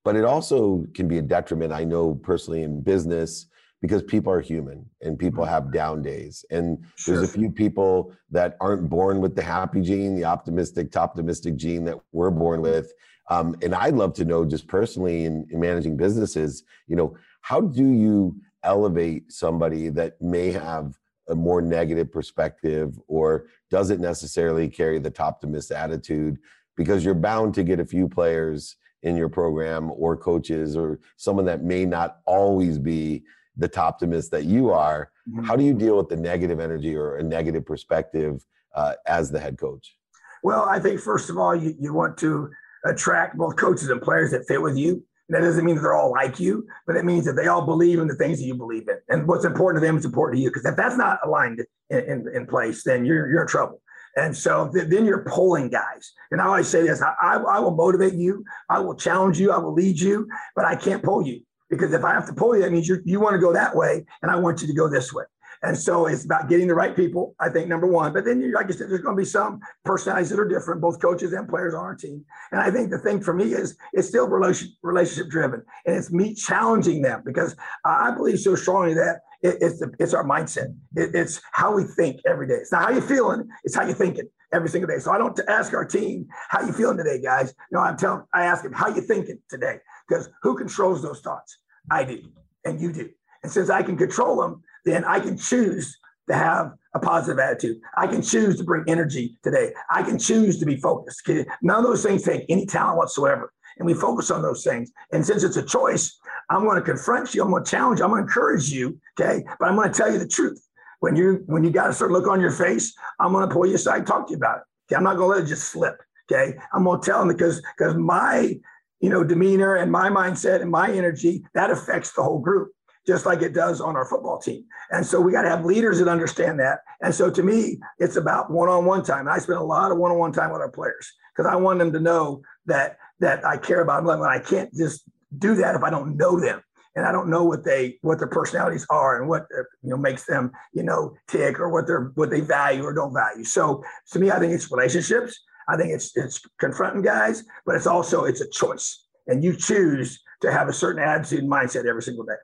but 0.04 0.16
it 0.16 0.24
also 0.24 0.86
can 0.94 1.08
be 1.08 1.18
a 1.18 1.22
detriment 1.22 1.74
i 1.74 1.84
know 1.84 2.14
personally 2.14 2.62
in 2.62 2.82
business 2.82 3.48
because 3.82 4.02
people 4.04 4.32
are 4.34 4.42
human 4.42 4.86
and 5.02 5.20
people 5.20 5.46
have 5.46 5.72
down 5.72 6.02
days. 6.02 6.44
And 6.50 6.84
sure. 6.96 7.16
there's 7.16 7.30
a 7.30 7.32
few 7.32 7.52
people 7.52 8.14
that 8.32 8.58
aren't 8.60 8.90
born 8.90 9.22
with 9.22 9.36
the 9.36 9.44
happy 9.44 9.82
gene 9.82 10.16
the 10.16 10.26
optimistic 10.26 10.92
top 10.92 11.12
optimistic 11.12 11.56
gene 11.56 11.86
that 11.86 11.98
we're 12.12 12.32
born 12.32 12.62
with. 12.62 12.92
Um, 13.30 13.56
and 13.62 13.76
I'd 13.76 13.96
love 13.96 14.14
to 14.16 14.26
know 14.26 14.46
just 14.46 14.68
personally 14.68 15.26
in, 15.26 15.48
in 15.52 15.60
managing 15.60 15.98
businesses, 15.98 16.64
you 16.88 16.96
know, 16.96 17.16
how 17.42 17.62
do 17.62 17.92
you 17.92 18.36
elevate 18.64 19.32
somebody 19.32 19.90
that 19.90 20.22
may 20.22 20.52
have 20.52 20.98
a 21.30 21.36
more 21.36 21.62
negative 21.62 22.12
perspective 22.12 22.98
or 23.08 23.48
doesn't 23.70 24.00
necessarily 24.00 24.68
carry 24.70 24.98
the 24.98 25.14
optimist 25.20 25.72
attitude? 25.72 26.38
Because 26.76 27.04
you're 27.04 27.14
bound 27.14 27.54
to 27.56 27.64
get 27.64 27.80
a 27.80 27.86
few 27.86 28.08
players 28.08 28.78
in 29.04 29.16
your 29.16 29.30
program 29.30 29.92
or 29.92 30.18
coaches 30.18 30.76
or 30.76 31.00
someone 31.18 31.46
that 31.46 31.64
may 31.64 31.86
not 31.86 32.20
always 32.26 32.80
be 32.80 33.24
the 33.58 33.80
optimist 33.80 34.32
that 34.32 34.46
you 34.46 34.72
are, 34.72 35.12
mm-hmm. 35.30 35.44
how 35.46 35.56
do 35.56 35.64
you 35.64 35.74
deal 35.74 35.98
with 35.98 36.10
the 36.10 36.16
negative 36.16 36.60
energy 36.60 36.96
or 36.96 37.18
a 37.18 37.24
negative 37.24 37.66
perspective 37.66 38.46
uh, 38.76 38.94
as 39.06 39.32
the 39.32 39.40
head 39.40 39.58
coach? 39.58 39.96
Well, 40.44 40.64
I 40.64 40.80
think 40.80 41.00
first 41.00 41.30
of 41.30 41.38
all, 41.38 41.56
you, 41.56 41.76
you 41.80 41.94
want 41.94 42.18
to 42.20 42.50
attract 42.86 43.38
both 43.38 43.56
coaches 43.56 43.90
and 43.90 44.02
players 44.02 44.32
that 44.32 44.48
fit 44.48 44.62
with 44.62 44.78
you. 44.78 45.04
And 45.30 45.36
that 45.36 45.42
doesn't 45.42 45.66
mean 45.66 45.76
that 45.76 45.82
they're 45.82 45.96
all 45.96 46.12
like 46.12 46.40
you, 46.40 46.66
but 46.86 46.96
it 46.96 47.04
means 47.04 47.26
that 47.26 47.34
they 47.34 47.48
all 47.48 47.66
believe 47.66 48.00
in 48.00 48.08
the 48.08 48.16
things 48.16 48.40
that 48.40 48.46
you 48.46 48.56
believe 48.56 48.88
in. 48.88 48.98
And 49.10 49.28
what's 49.28 49.44
important 49.44 49.82
to 49.82 49.86
them 49.86 49.98
is 49.98 50.06
important 50.06 50.38
to 50.38 50.42
you. 50.42 50.50
Because 50.50 50.66
if 50.66 50.78
that's 50.78 50.98
not 50.98 51.20
aligned 51.26 51.66
in, 51.90 52.00
in, 52.00 52.26
in, 52.34 52.48
place, 52.48 52.84
then 52.84 53.04
you're, 53.04 53.30
you're 53.30 53.42
in 53.42 53.48
trouble. 53.48 53.82
And 54.16 54.36
so 54.36 54.72
th- 54.74 54.88
then 54.88 55.06
you're 55.06 55.26
pulling 55.28 55.70
guys. 55.70 56.14
And 56.32 56.40
I 56.40 56.46
always 56.46 56.68
say 56.68 56.82
this 56.84 57.02
I, 57.02 57.36
I 57.36 57.60
will 57.60 57.76
motivate 57.76 58.14
you, 58.14 58.46
I 58.70 58.80
will 58.80 58.96
challenge 58.96 59.38
you, 59.40 59.52
I 59.52 59.58
will 59.58 59.74
lead 59.74 60.00
you, 60.00 60.28
but 60.56 60.66
I 60.66 60.76
can't 60.76 61.04
pull 61.04 61.28
you. 61.28 61.42
Because 61.70 61.94
if 61.94 62.04
I 62.04 62.14
have 62.14 62.28
to 62.28 62.34
pull 62.34 62.56
you, 62.56 62.62
that 62.62 62.72
means 62.72 62.88
you 62.88 63.02
you 63.06 63.20
want 63.20 63.34
to 63.34 63.40
go 63.40 63.54
that 63.54 63.76
way, 63.76 64.06
and 64.22 64.32
I 64.32 64.36
want 64.36 64.62
you 64.62 64.68
to 64.68 64.74
go 64.74 64.90
this 64.90 65.14
way. 65.14 65.26
And 65.64 65.78
so 65.78 66.06
it's 66.06 66.26
about 66.26 66.50
getting 66.50 66.68
the 66.68 66.76
right 66.76 66.96
people, 66.96 67.36
I 67.40 67.50
think, 67.50 67.68
number 67.68 67.88
one. 67.88 68.14
But 68.14 68.26
then, 68.26 68.52
like 68.52 68.68
I 68.68 68.70
said, 68.70 68.90
there's 68.90 69.02
going 69.02 69.16
to 69.16 69.22
be 69.22 69.26
some 69.26 69.60
personalities 69.84 70.30
that 70.30 70.40
are 70.40 70.48
different, 70.48 70.82
both 70.82 71.02
coaches 71.02 71.34
and 71.34 71.50
players 71.50 71.74
on 71.74 71.84
our 71.84 71.96
team. 71.96 72.24
And 72.52 72.62
I 72.62 72.70
think 72.70 72.92
the 72.92 73.00
thing 73.00 73.22
for 73.22 73.34
me 73.34 73.54
is 73.54 73.76
it's 73.94 74.08
still 74.08 74.28
relationship 74.28 75.30
driven. 75.30 75.64
And 75.86 75.96
it's 75.96 76.12
me 76.12 76.36
challenging 76.36 77.02
them 77.02 77.24
because 77.26 77.56
I 77.84 78.12
believe 78.12 78.40
so 78.40 78.56
strongly 78.56 78.94
that 78.96 79.22
it, 79.42 79.58
it's, 79.62 79.80
the, 79.80 79.92
it's 80.00 80.14
our 80.14 80.24
mindset. 80.24 80.76
It, 80.96 81.16
it's 81.16 81.42
how 81.54 81.76
we 81.76 81.84
think 81.84 82.22
every 82.28 82.48
day. 82.48 82.56
It's 82.56 82.72
not 82.72 82.84
how 82.84 82.92
you're 82.92 83.02
feeling, 83.02 83.48
it's 83.64 83.76
how 83.76 83.84
you're 83.84 83.96
thinking 83.96 84.30
every 84.54 84.70
single 84.70 84.88
day. 84.88 85.00
So 85.00 85.12
I 85.12 85.18
don't 85.18 85.40
ask 85.48 85.74
our 85.74 85.86
team, 85.86 86.28
how 86.50 86.62
you 86.62 86.72
feeling 86.72 86.98
today, 86.98 87.22
guys? 87.22 87.54
No, 87.72 87.80
I'm 87.80 87.98
telling, 87.98 88.24
I 88.34 88.46
ask 88.46 88.64
them, 88.64 88.74
how 88.74 88.88
you 88.90 89.02
thinking 89.02 89.40
today? 89.50 89.80
Because 90.08 90.30
who 90.42 90.58
controls 90.58 91.02
those 91.02 91.22
thoughts? 91.22 91.58
I 91.92 92.04
do, 92.04 92.22
and 92.66 92.82
you 92.82 92.92
do. 92.92 93.10
And 93.44 93.52
since 93.52 93.70
I 93.70 93.84
can 93.84 93.98
control 93.98 94.42
them, 94.42 94.64
then 94.86 95.04
I 95.06 95.20
can 95.20 95.38
choose 95.38 95.98
to 96.28 96.36
have 96.36 96.74
a 96.94 97.00
positive 97.00 97.40
attitude. 97.40 97.78
I 97.98 98.08
can 98.08 98.22
choose 98.22 98.58
to 98.58 98.64
bring 98.64 98.84
energy 98.88 99.38
today. 99.44 99.74
I 99.90 100.04
can 100.04 100.20
choose 100.20 100.60
to 100.60 100.66
be 100.66 100.78
focused. 100.78 101.22
None 101.62 101.78
of 101.78 101.84
those 101.84 102.04
things 102.04 102.24
take 102.24 102.46
any 102.50 102.66
talent 102.66 102.98
whatsoever. 102.98 103.54
And 103.78 103.86
we 103.86 103.94
focus 103.94 104.32
on 104.32 104.42
those 104.42 104.64
things. 104.64 104.92
And 105.12 105.26
since 105.26 105.44
it's 105.44 105.58
a 105.58 105.64
choice, 105.64 106.18
I'm 106.50 106.64
going 106.64 106.78
to 106.78 106.82
confront 106.82 107.36
you. 107.36 107.44
I'm 107.44 107.52
going 107.52 107.64
to 107.64 107.70
challenge 107.70 108.00
you. 108.00 108.06
I'm 108.06 108.12
going 108.12 108.24
to 108.24 108.28
encourage 108.28 108.70
you. 108.70 109.00
Okay. 109.20 109.44
But 109.60 109.70
I'm 109.70 109.76
going 109.76 109.92
to 109.92 109.98
tell 109.98 110.12
you 110.12 110.18
the 110.18 110.28
truth. 110.28 110.62
When 111.00 111.16
you 111.16 111.44
when 111.46 111.64
you 111.64 111.70
got 111.70 111.92
a 111.92 111.94
certain 111.94 112.16
look 112.16 112.28
on 112.28 112.42
your 112.42 112.52
face, 112.52 112.96
I'm 113.20 113.32
going 113.32 113.48
to 113.48 113.54
pull 113.54 113.68
you 113.68 113.76
aside, 113.76 114.08
talk 114.08 114.28
to 114.28 114.32
you 114.32 114.38
about 114.38 114.58
it. 114.58 114.64
Okay. 114.88 114.98
I'm 114.98 115.04
not 115.04 115.18
going 115.18 115.30
to 115.30 115.36
let 115.36 115.44
it 115.44 115.48
just 115.48 115.70
slip. 115.70 116.02
Okay. 116.32 116.58
I'm 116.74 116.84
going 116.84 117.00
to 117.00 117.06
tell 117.06 117.20
them 117.20 117.28
because 117.28 117.62
because 117.78 117.96
my 117.96 118.60
you 119.00 119.10
know 119.10 119.24
demeanor 119.24 119.75
and 119.75 119.92
my 119.92 120.10
mindset 120.10 120.62
and 120.62 120.72
my 120.72 120.92
energy 120.92 121.44
that 121.54 121.70
affects 121.70 122.13
the 122.13 122.24
whole 122.24 122.39
group 122.39 122.72
just 123.06 123.25
like 123.25 123.42
it 123.42 123.54
does 123.54 123.80
on 123.80 123.96
our 123.96 124.04
football 124.04 124.38
team. 124.38 124.66
And 124.92 125.06
so 125.06 125.22
we 125.22 125.32
got 125.32 125.44
to 125.44 125.50
have 125.50 125.63
leaders 125.63 126.00
that 126.00 126.10
understand 126.10 126.60
that. 126.60 126.80
And 127.01 127.16
so 127.16 127.30
to 127.32 127.42
me, 127.42 127.80
it's 128.00 128.18
about 128.18 128.51
one-on-one 128.51 129.04
time. 129.04 129.22
And 129.22 129.30
I 129.30 129.38
spend 129.38 129.60
a 129.60 129.63
lot 129.63 129.94
of 129.94 129.98
one-on-one 129.98 130.34
time 130.34 130.51
with 130.51 130.60
our 130.60 130.70
players 130.70 131.10
because 131.34 131.50
I 131.50 131.56
want 131.56 131.80
them 131.80 131.94
to 131.94 132.01
know 132.01 132.42
that 132.66 132.98
that 133.22 133.46
I 133.46 133.56
care 133.58 133.82
about 133.82 134.04
them. 134.04 134.20
And 134.22 134.30
I 134.30 134.39
can't 134.39 134.74
just 134.74 135.04
do 135.38 135.56
that 135.56 135.74
if 135.75 135.84
I 135.84 135.89
don't 135.89 136.18
know 136.18 136.39
them 136.39 136.62
and 136.98 137.06
I 137.06 137.12
don't 137.12 137.30
know 137.30 137.44
what 137.44 137.63
they 137.63 137.98
what 138.01 138.18
their 138.18 138.27
personalities 138.27 138.86
are 138.89 139.20
and 139.20 139.30
what 139.30 139.44
uh, 139.58 139.63
you 139.84 139.92
know 139.92 139.98
makes 139.98 140.25
them 140.25 140.51
you 140.74 140.84
know 140.84 141.16
tick 141.27 141.60
or 141.60 141.70
what 141.70 141.86
they're 141.88 142.12
what 142.16 142.32
they 142.32 142.42
value 142.42 142.84
or 142.84 142.94
don't 142.94 143.13
value. 143.13 143.44
So 143.44 143.84
to 144.12 144.20
me, 144.20 144.32
I 144.32 144.39
think 144.39 144.51
it's 144.51 144.72
relationships. 144.72 145.39
I 145.68 145.78
think 145.78 145.92
it's 145.92 146.16
it's 146.16 146.42
confronting 146.60 147.02
guys, 147.02 147.44
but 147.66 147.76
it's 147.76 147.88
also 147.88 148.24
it's 148.26 148.42
a 148.42 148.50
choice, 148.50 149.06
and 149.28 149.44
you 149.44 149.56
choose 149.56 150.22
to 150.42 150.52
have 150.52 150.70
a 150.70 150.74
certain 150.74 151.02
attitude 151.02 151.40
and 151.40 151.52
mindset 151.52 151.86
every 151.86 152.04
single 152.04 152.24
day 152.24 152.36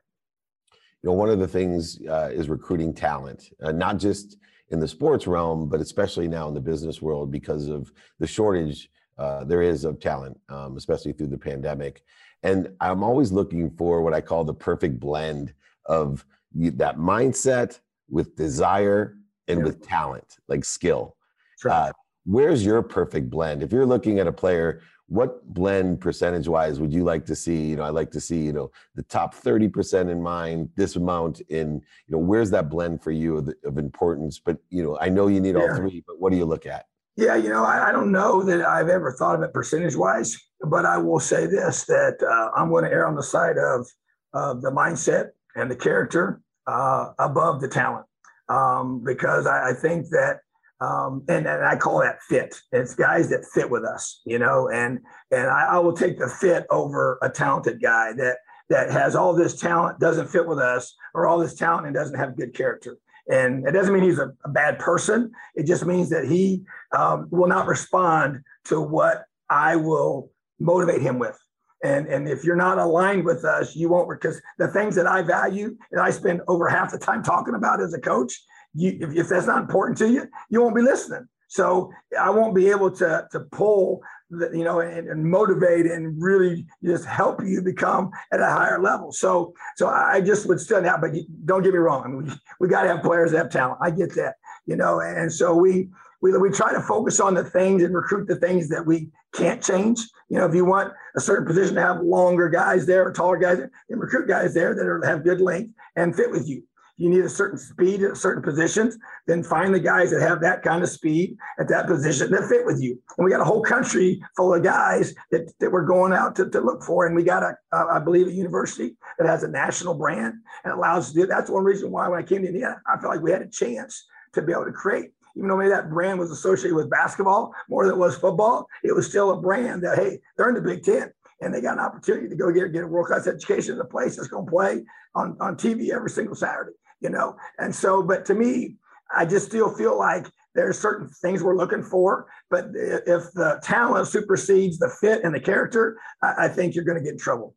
you 1.04 1.10
know, 1.10 1.16
one 1.16 1.28
of 1.28 1.38
the 1.38 1.46
things 1.46 2.00
uh, 2.08 2.30
is 2.32 2.48
recruiting 2.48 2.94
talent, 2.94 3.50
uh, 3.62 3.70
not 3.70 3.98
just 3.98 4.38
in 4.70 4.80
the 4.80 4.88
sports 4.88 5.26
realm, 5.26 5.68
but 5.68 5.78
especially 5.78 6.26
now 6.26 6.48
in 6.48 6.54
the 6.54 6.60
business 6.60 7.02
world 7.02 7.30
because 7.30 7.68
of 7.68 7.92
the 8.20 8.26
shortage 8.26 8.88
uh, 9.18 9.44
there 9.44 9.60
is 9.60 9.84
of 9.84 10.00
talent, 10.00 10.40
um, 10.48 10.78
especially 10.78 11.12
through 11.12 11.26
the 11.26 11.36
pandemic. 11.36 12.02
And 12.42 12.70
I'm 12.80 13.04
always 13.04 13.32
looking 13.32 13.70
for 13.70 14.00
what 14.00 14.14
I 14.14 14.22
call 14.22 14.44
the 14.44 14.54
perfect 14.54 14.98
blend 14.98 15.52
of 15.84 16.24
that 16.54 16.96
mindset 16.96 17.80
with 18.08 18.34
desire 18.34 19.18
and 19.46 19.58
yeah. 19.58 19.64
with 19.64 19.86
talent, 19.86 20.38
like 20.48 20.64
skill. 20.64 21.16
Sure. 21.60 21.70
Uh, 21.70 21.92
where's 22.24 22.64
your 22.64 22.82
perfect 22.82 23.30
blend? 23.30 23.62
If 23.62 23.72
you're 23.72 23.86
looking 23.86 24.18
at 24.18 24.26
a 24.26 24.32
player 24.32 24.82
what 25.06 25.44
blend 25.52 26.00
percentage 26.00 26.48
wise 26.48 26.80
would 26.80 26.90
you 26.90 27.04
like 27.04 27.26
to 27.26 27.36
see? 27.36 27.66
You 27.66 27.76
know 27.76 27.82
i 27.82 27.90
like 27.90 28.10
to 28.12 28.20
see 28.20 28.40
you 28.40 28.54
know 28.54 28.70
the 28.94 29.02
top 29.02 29.34
30% 29.34 30.10
in 30.10 30.22
mind 30.22 30.70
this 30.76 30.96
amount 30.96 31.40
in 31.50 31.74
you 32.06 32.12
know 32.12 32.18
where's 32.18 32.50
that 32.52 32.70
blend 32.70 33.02
for 33.02 33.10
you 33.10 33.36
of, 33.36 33.52
of 33.64 33.76
importance? 33.76 34.38
But 34.38 34.56
you 34.70 34.82
know 34.82 34.98
i 35.00 35.10
know 35.10 35.26
you 35.26 35.40
need 35.40 35.56
all 35.56 35.76
three 35.76 36.02
but 36.06 36.18
what 36.18 36.32
do 36.32 36.38
you 36.38 36.46
look 36.46 36.64
at? 36.64 36.86
Yeah 37.16 37.36
you 37.36 37.50
know 37.50 37.64
I, 37.64 37.90
I, 37.90 37.92
don't 37.92 38.10
know 38.10 38.42
that 38.42 38.64
i've 38.64 38.88
ever 38.88 39.12
thought 39.12 39.36
of 39.36 39.42
it 39.42 39.52
percentage 39.52 39.94
wise 39.94 40.36
but 40.62 40.86
i 40.86 40.96
will 40.96 41.20
say 41.20 41.46
this 41.46 41.84
that 41.84 42.16
uh, 42.22 42.58
i'm 42.58 42.70
going 42.70 42.84
to 42.84 42.90
err 42.90 43.06
on 43.06 43.14
the 43.14 43.22
side 43.22 43.58
of 43.58 43.86
of 44.32 44.62
the 44.62 44.70
mindset 44.70 45.30
and 45.54 45.70
the 45.70 45.76
character 45.76 46.40
uh, 46.66 47.12
above 47.18 47.60
the 47.60 47.68
talent. 47.68 48.06
Um, 48.48 49.02
because 49.02 49.46
I, 49.46 49.70
I 49.70 49.72
think 49.72 50.08
that 50.10 50.40
um, 50.80 51.24
and, 51.28 51.46
and 51.46 51.64
I 51.64 51.76
call 51.76 52.00
that 52.00 52.22
fit. 52.22 52.54
It's 52.72 52.94
guys 52.94 53.28
that 53.30 53.44
fit 53.54 53.70
with 53.70 53.84
us, 53.84 54.20
you 54.26 54.38
know, 54.38 54.68
and 54.68 54.98
and 55.30 55.48
I, 55.48 55.66
I, 55.72 55.78
will 55.78 55.92
take 55.92 56.18
the 56.18 56.28
fit 56.28 56.66
over 56.70 57.18
a 57.22 57.30
talented 57.30 57.80
guy 57.80 58.12
that 58.14 58.38
that 58.70 58.90
has 58.90 59.14
all 59.14 59.34
this 59.34 59.58
talent, 59.58 60.00
doesn't 60.00 60.28
fit 60.28 60.46
with 60.46 60.58
us, 60.58 60.94
or 61.14 61.26
all 61.26 61.38
this 61.38 61.54
talent 61.54 61.86
and 61.86 61.94
doesn't 61.94 62.18
have 62.18 62.36
good 62.36 62.54
character. 62.54 62.98
And 63.30 63.66
it 63.66 63.72
doesn't 63.72 63.94
mean 63.94 64.02
he's 64.02 64.18
a, 64.18 64.32
a 64.44 64.48
bad 64.48 64.78
person. 64.78 65.30
It 65.54 65.66
just 65.66 65.86
means 65.86 66.10
that 66.10 66.26
he 66.26 66.62
um, 66.96 67.28
will 67.30 67.48
not 67.48 67.66
respond 67.66 68.40
to 68.66 68.80
what 68.80 69.24
I 69.48 69.76
will 69.76 70.30
motivate 70.58 71.02
him 71.02 71.18
with. 71.18 71.38
And, 71.82 72.06
and 72.06 72.28
if 72.28 72.44
you're 72.44 72.56
not 72.56 72.78
aligned 72.78 73.24
with 73.24 73.44
us, 73.44 73.76
you 73.76 73.90
won't, 73.90 74.08
because 74.08 74.40
the 74.58 74.68
things 74.68 74.94
that 74.96 75.06
I 75.06 75.20
value 75.22 75.76
and 75.92 76.00
I 76.00 76.10
spend 76.10 76.40
over 76.48 76.68
half 76.68 76.90
the 76.90 76.98
time 76.98 77.22
talking 77.22 77.54
about 77.54 77.80
as 77.82 77.92
a 77.92 78.00
coach 78.00 78.42
you, 78.74 78.98
if, 79.00 79.16
if 79.16 79.28
that's 79.28 79.46
not 79.46 79.62
important 79.62 79.98
to 79.98 80.08
you, 80.08 80.26
you 80.50 80.60
won't 80.60 80.74
be 80.74 80.82
listening. 80.82 81.26
So 81.48 81.92
I 82.20 82.30
won't 82.30 82.54
be 82.54 82.68
able 82.68 82.90
to 82.92 83.28
to 83.30 83.40
pull, 83.40 84.02
the, 84.28 84.50
you 84.52 84.64
know, 84.64 84.80
and, 84.80 85.08
and, 85.08 85.24
motivate 85.24 85.86
and 85.86 86.20
really 86.20 86.66
just 86.82 87.04
help 87.04 87.44
you 87.44 87.62
become 87.62 88.10
at 88.32 88.40
a 88.40 88.46
higher 88.46 88.82
level. 88.82 89.12
So 89.12 89.54
so 89.76 89.88
I 89.88 90.20
just 90.20 90.46
would 90.46 90.58
stand 90.58 90.84
out. 90.86 91.00
But 91.00 91.14
you, 91.14 91.24
don't 91.44 91.62
get 91.62 91.72
me 91.72 91.78
wrong. 91.78 92.16
We 92.16 92.32
we 92.58 92.68
got 92.68 92.82
to 92.82 92.88
have 92.88 93.02
players 93.02 93.30
that 93.30 93.38
have 93.38 93.50
talent. 93.50 93.78
I 93.80 93.90
get 93.92 94.14
that, 94.16 94.34
you 94.66 94.76
know, 94.76 95.00
and 95.00 95.32
so 95.32 95.54
we. 95.54 95.88
We, 96.20 96.34
we 96.38 96.48
try 96.48 96.72
to 96.72 96.80
focus 96.80 97.20
on 97.20 97.34
the 97.34 97.44
things 97.44 97.82
and 97.82 97.94
recruit 97.94 98.28
the 98.28 98.36
things 98.36 98.70
that 98.70 98.86
we 98.86 99.10
can't 99.34 99.62
change. 99.62 100.00
You 100.30 100.38
know, 100.38 100.46
if 100.46 100.54
you 100.54 100.64
want 100.64 100.90
a 101.14 101.20
certain 101.20 101.46
position 101.46 101.74
to 101.74 101.82
have 101.82 102.00
longer 102.00 102.48
guys 102.48 102.86
there 102.86 103.06
or 103.06 103.12
taller 103.12 103.36
guys, 103.36 103.58
then 103.58 103.98
recruit 103.98 104.26
guys 104.26 104.54
there 104.54 104.74
that 104.74 104.86
are, 104.86 105.04
have 105.04 105.22
good 105.22 105.42
length 105.42 105.74
and 105.96 106.16
fit 106.16 106.30
with 106.30 106.48
you 106.48 106.62
you 106.96 107.10
need 107.10 107.24
a 107.24 107.28
certain 107.28 107.58
speed 107.58 108.02
at 108.02 108.16
certain 108.16 108.42
positions, 108.42 108.96
then 109.26 109.42
find 109.42 109.74
the 109.74 109.80
guys 109.80 110.10
that 110.10 110.20
have 110.20 110.40
that 110.40 110.62
kind 110.62 110.82
of 110.82 110.88
speed 110.88 111.36
at 111.58 111.68
that 111.68 111.86
position 111.86 112.30
that 112.30 112.48
fit 112.48 112.64
with 112.64 112.80
you. 112.80 113.00
And 113.18 113.24
we 113.24 113.30
got 113.30 113.40
a 113.40 113.44
whole 113.44 113.62
country 113.62 114.22
full 114.36 114.54
of 114.54 114.62
guys 114.62 115.14
that, 115.30 115.52
that 115.58 115.72
we're 115.72 115.86
going 115.86 116.12
out 116.12 116.36
to, 116.36 116.48
to 116.50 116.60
look 116.60 116.82
for. 116.82 117.06
And 117.06 117.16
we 117.16 117.24
got 117.24 117.42
a, 117.42 117.56
I 117.72 117.98
believe, 117.98 118.28
a 118.28 118.32
university 118.32 118.96
that 119.18 119.26
has 119.26 119.42
a 119.42 119.48
national 119.48 119.94
brand 119.94 120.34
and 120.62 120.72
allows 120.72 121.12
to 121.12 121.20
do 121.20 121.26
that's 121.26 121.50
one 121.50 121.64
reason 121.64 121.90
why 121.90 122.06
when 122.08 122.20
I 122.20 122.22
came 122.22 122.42
to 122.42 122.48
Indiana, 122.48 122.80
I 122.86 122.98
felt 122.98 123.14
like 123.14 123.22
we 123.22 123.32
had 123.32 123.42
a 123.42 123.48
chance 123.48 124.06
to 124.34 124.42
be 124.42 124.52
able 124.52 124.66
to 124.66 124.72
create. 124.72 125.10
Even 125.36 125.48
though 125.48 125.56
maybe 125.56 125.70
that 125.70 125.90
brand 125.90 126.20
was 126.20 126.30
associated 126.30 126.76
with 126.76 126.88
basketball 126.88 127.52
more 127.68 127.84
than 127.84 127.94
it 127.94 127.98
was 127.98 128.16
football, 128.16 128.68
it 128.84 128.94
was 128.94 129.08
still 129.08 129.32
a 129.32 129.40
brand 129.40 129.82
that, 129.82 129.98
hey, 129.98 130.20
they're 130.36 130.48
in 130.48 130.54
the 130.54 130.60
Big 130.60 130.84
Ten 130.84 131.12
and 131.40 131.52
they 131.52 131.60
got 131.60 131.74
an 131.74 131.80
opportunity 131.80 132.28
to 132.28 132.36
go 132.36 132.52
get, 132.52 132.72
get 132.72 132.84
a 132.84 132.86
world 132.86 133.08
class 133.08 133.26
education 133.26 133.74
in 133.74 133.80
a 133.80 133.84
place 133.84 134.14
that's 134.14 134.28
going 134.28 134.46
to 134.46 134.50
play 134.50 134.84
on, 135.16 135.36
on 135.40 135.56
TV 135.56 135.90
every 135.90 136.10
single 136.10 136.36
Saturday 136.36 136.70
you 137.04 137.10
know? 137.10 137.36
And 137.58 137.72
so, 137.72 138.02
but 138.02 138.24
to 138.26 138.34
me, 138.34 138.76
I 139.14 139.26
just 139.26 139.46
still 139.46 139.72
feel 139.72 139.96
like 139.96 140.26
there 140.54 140.68
are 140.68 140.72
certain 140.72 141.08
things 141.08 141.42
we're 141.42 141.56
looking 141.56 141.82
for, 141.82 142.26
but 142.50 142.70
if 142.74 143.30
the 143.34 143.60
talent 143.62 144.08
supersedes 144.08 144.78
the 144.78 144.88
fit 144.88 145.22
and 145.22 145.34
the 145.34 145.40
character, 145.40 145.98
I, 146.22 146.48
think 146.48 146.74
you're 146.74 146.84
going 146.84 146.98
to 146.98 147.04
get 147.04 147.12
in 147.12 147.18
trouble. 147.18 147.54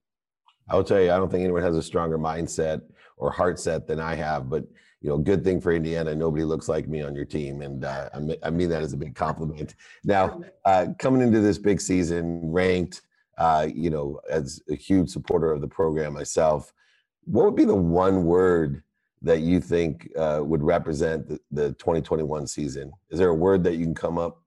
I 0.69 0.75
will 0.75 0.83
tell 0.83 0.99
you, 0.99 1.11
I 1.11 1.17
don't 1.17 1.31
think 1.31 1.43
anyone 1.43 1.61
has 1.61 1.77
a 1.77 1.81
stronger 1.81 2.19
mindset 2.19 2.81
or 3.15 3.31
heart 3.31 3.59
set 3.59 3.87
than 3.87 3.99
I 3.99 4.15
have, 4.15 4.49
but 4.49 4.65
you 5.01 5.09
know, 5.09 5.17
good 5.19 5.43
thing 5.43 5.61
for 5.61 5.71
Indiana. 5.71 6.15
Nobody 6.15 6.43
looks 6.43 6.67
like 6.67 6.87
me 6.87 7.03
on 7.03 7.15
your 7.15 7.23
team, 7.23 7.61
and 7.61 7.85
uh, 7.85 8.09
I, 8.43 8.49
mean, 8.49 8.69
that 8.69 8.81
as 8.81 8.93
a 8.93 8.97
big 8.97 9.15
compliment. 9.15 9.75
Now, 10.03 10.41
uh, 10.65 10.87
coming 10.97 11.21
into 11.21 11.39
this 11.39 11.59
big 11.59 11.79
season, 11.79 12.41
ranked, 12.51 13.03
uh, 13.37 13.67
you 13.71 13.91
know, 13.91 14.19
as 14.27 14.59
a 14.69 14.75
huge 14.75 15.09
supporter 15.09 15.51
of 15.51 15.61
the 15.61 15.67
program 15.67 16.13
myself, 16.13 16.73
what 17.25 17.45
would 17.45 17.55
be 17.55 17.63
the 17.63 17.75
one 17.75 18.23
word 18.23 18.81
that 19.21 19.39
you 19.39 19.59
think 19.59 20.09
uh, 20.17 20.41
would 20.43 20.63
represent 20.63 21.27
the, 21.27 21.39
the 21.51 21.69
2021 21.73 22.47
season? 22.47 22.91
Is 23.09 23.19
there 23.19 23.29
a 23.29 23.35
word 23.35 23.63
that 23.63 23.75
you 23.75 23.85
can 23.85 23.95
come 23.95 24.17
up? 24.17 24.41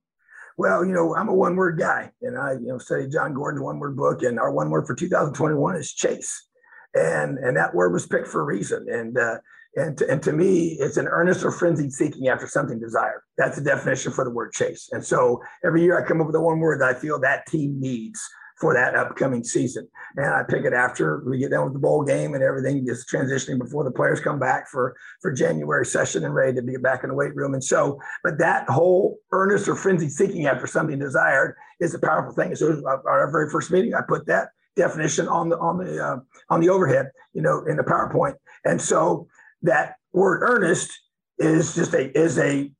Well, 0.58 0.84
you 0.84 0.92
know, 0.92 1.16
I'm 1.16 1.28
a 1.28 1.34
one 1.34 1.56
word 1.56 1.78
guy, 1.78 2.10
and 2.22 2.38
I, 2.38 2.52
you 2.52 2.68
know, 2.68 2.78
studied 2.78 3.12
Jon 3.12 3.32
Gordon's 3.32 3.64
one 3.64 3.78
word 3.78 3.96
book, 3.96 4.22
and 4.22 4.38
our 4.38 4.52
one 4.52 4.70
word 4.70 4.86
for 4.86 4.94
2021 4.94 5.76
is 5.76 5.92
chase. 5.92 6.48
and 6.94 7.38
and 7.38 7.56
that 7.56 7.74
word 7.74 7.92
was 7.92 8.06
picked 8.06 8.28
for 8.28 8.40
a 8.40 8.44
reason. 8.44 8.86
And 8.90 9.16
uh, 9.16 9.38
and 9.76 9.96
to, 9.98 10.10
and 10.10 10.22
to 10.24 10.32
me, 10.32 10.76
it's 10.80 10.96
an 10.96 11.06
earnest 11.06 11.44
or 11.44 11.52
frenzied 11.52 11.92
seeking 11.92 12.28
after 12.28 12.46
something 12.46 12.80
desired. 12.80 13.22
That's 13.38 13.56
the 13.56 13.64
definition 13.64 14.12
for 14.12 14.24
the 14.24 14.30
word 14.30 14.52
chase. 14.52 14.88
And 14.92 15.04
so 15.04 15.40
every 15.64 15.82
year 15.82 15.98
I 15.98 16.06
come 16.06 16.20
up 16.20 16.26
with 16.26 16.34
the 16.34 16.40
one 16.40 16.58
word 16.58 16.80
that 16.80 16.94
I 16.94 16.98
feel 16.98 17.20
that 17.20 17.46
team 17.46 17.80
needs 17.80 18.20
for 18.60 18.74
that 18.74 18.94
upcoming 18.94 19.42
season. 19.42 19.88
And 20.16 20.26
I 20.26 20.42
pick 20.42 20.64
it 20.64 20.74
after 20.74 21.24
we 21.24 21.38
get 21.38 21.50
done 21.50 21.64
with 21.64 21.72
the 21.72 21.78
bowl 21.78 22.04
game 22.04 22.34
and 22.34 22.42
everything 22.42 22.86
is 22.86 23.06
transitioning 23.10 23.58
before 23.58 23.84
the 23.84 23.90
players 23.90 24.20
come 24.20 24.38
back 24.38 24.68
for 24.68 24.94
for 25.22 25.32
January 25.32 25.86
session 25.86 26.24
and 26.24 26.34
ready 26.34 26.54
to 26.54 26.62
be 26.62 26.76
back 26.76 27.02
in 27.02 27.08
the 27.08 27.16
weight 27.16 27.34
room. 27.34 27.54
And 27.54 27.64
so, 27.64 27.98
but 28.22 28.38
that 28.38 28.68
whole 28.68 29.18
earnest 29.32 29.66
or 29.66 29.76
frenzied 29.76 30.12
seeking 30.12 30.46
after 30.46 30.66
something 30.66 30.98
desired 30.98 31.56
is 31.80 31.94
a 31.94 31.98
powerful 31.98 32.34
thing. 32.34 32.54
So 32.54 32.82
our 32.86 33.30
very 33.30 33.48
first 33.50 33.70
meeting, 33.70 33.94
I 33.94 34.02
put 34.06 34.26
that 34.26 34.48
definition 34.76 35.26
on 35.26 35.48
the 35.48 35.58
on 35.58 35.78
the 35.78 36.04
uh, 36.04 36.18
on 36.50 36.60
the 36.60 36.68
overhead, 36.68 37.10
you 37.32 37.42
know, 37.42 37.64
in 37.64 37.76
the 37.76 37.82
PowerPoint. 37.82 38.34
And 38.64 38.80
so 38.80 39.26
that 39.62 39.94
word 40.12 40.42
earnest 40.42 40.90
is 41.38 41.74
just 41.74 41.94
a 41.94 42.16
is 42.18 42.38
a 42.38 42.70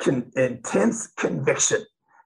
con, 0.00 0.30
intense 0.36 1.08
conviction 1.08 1.84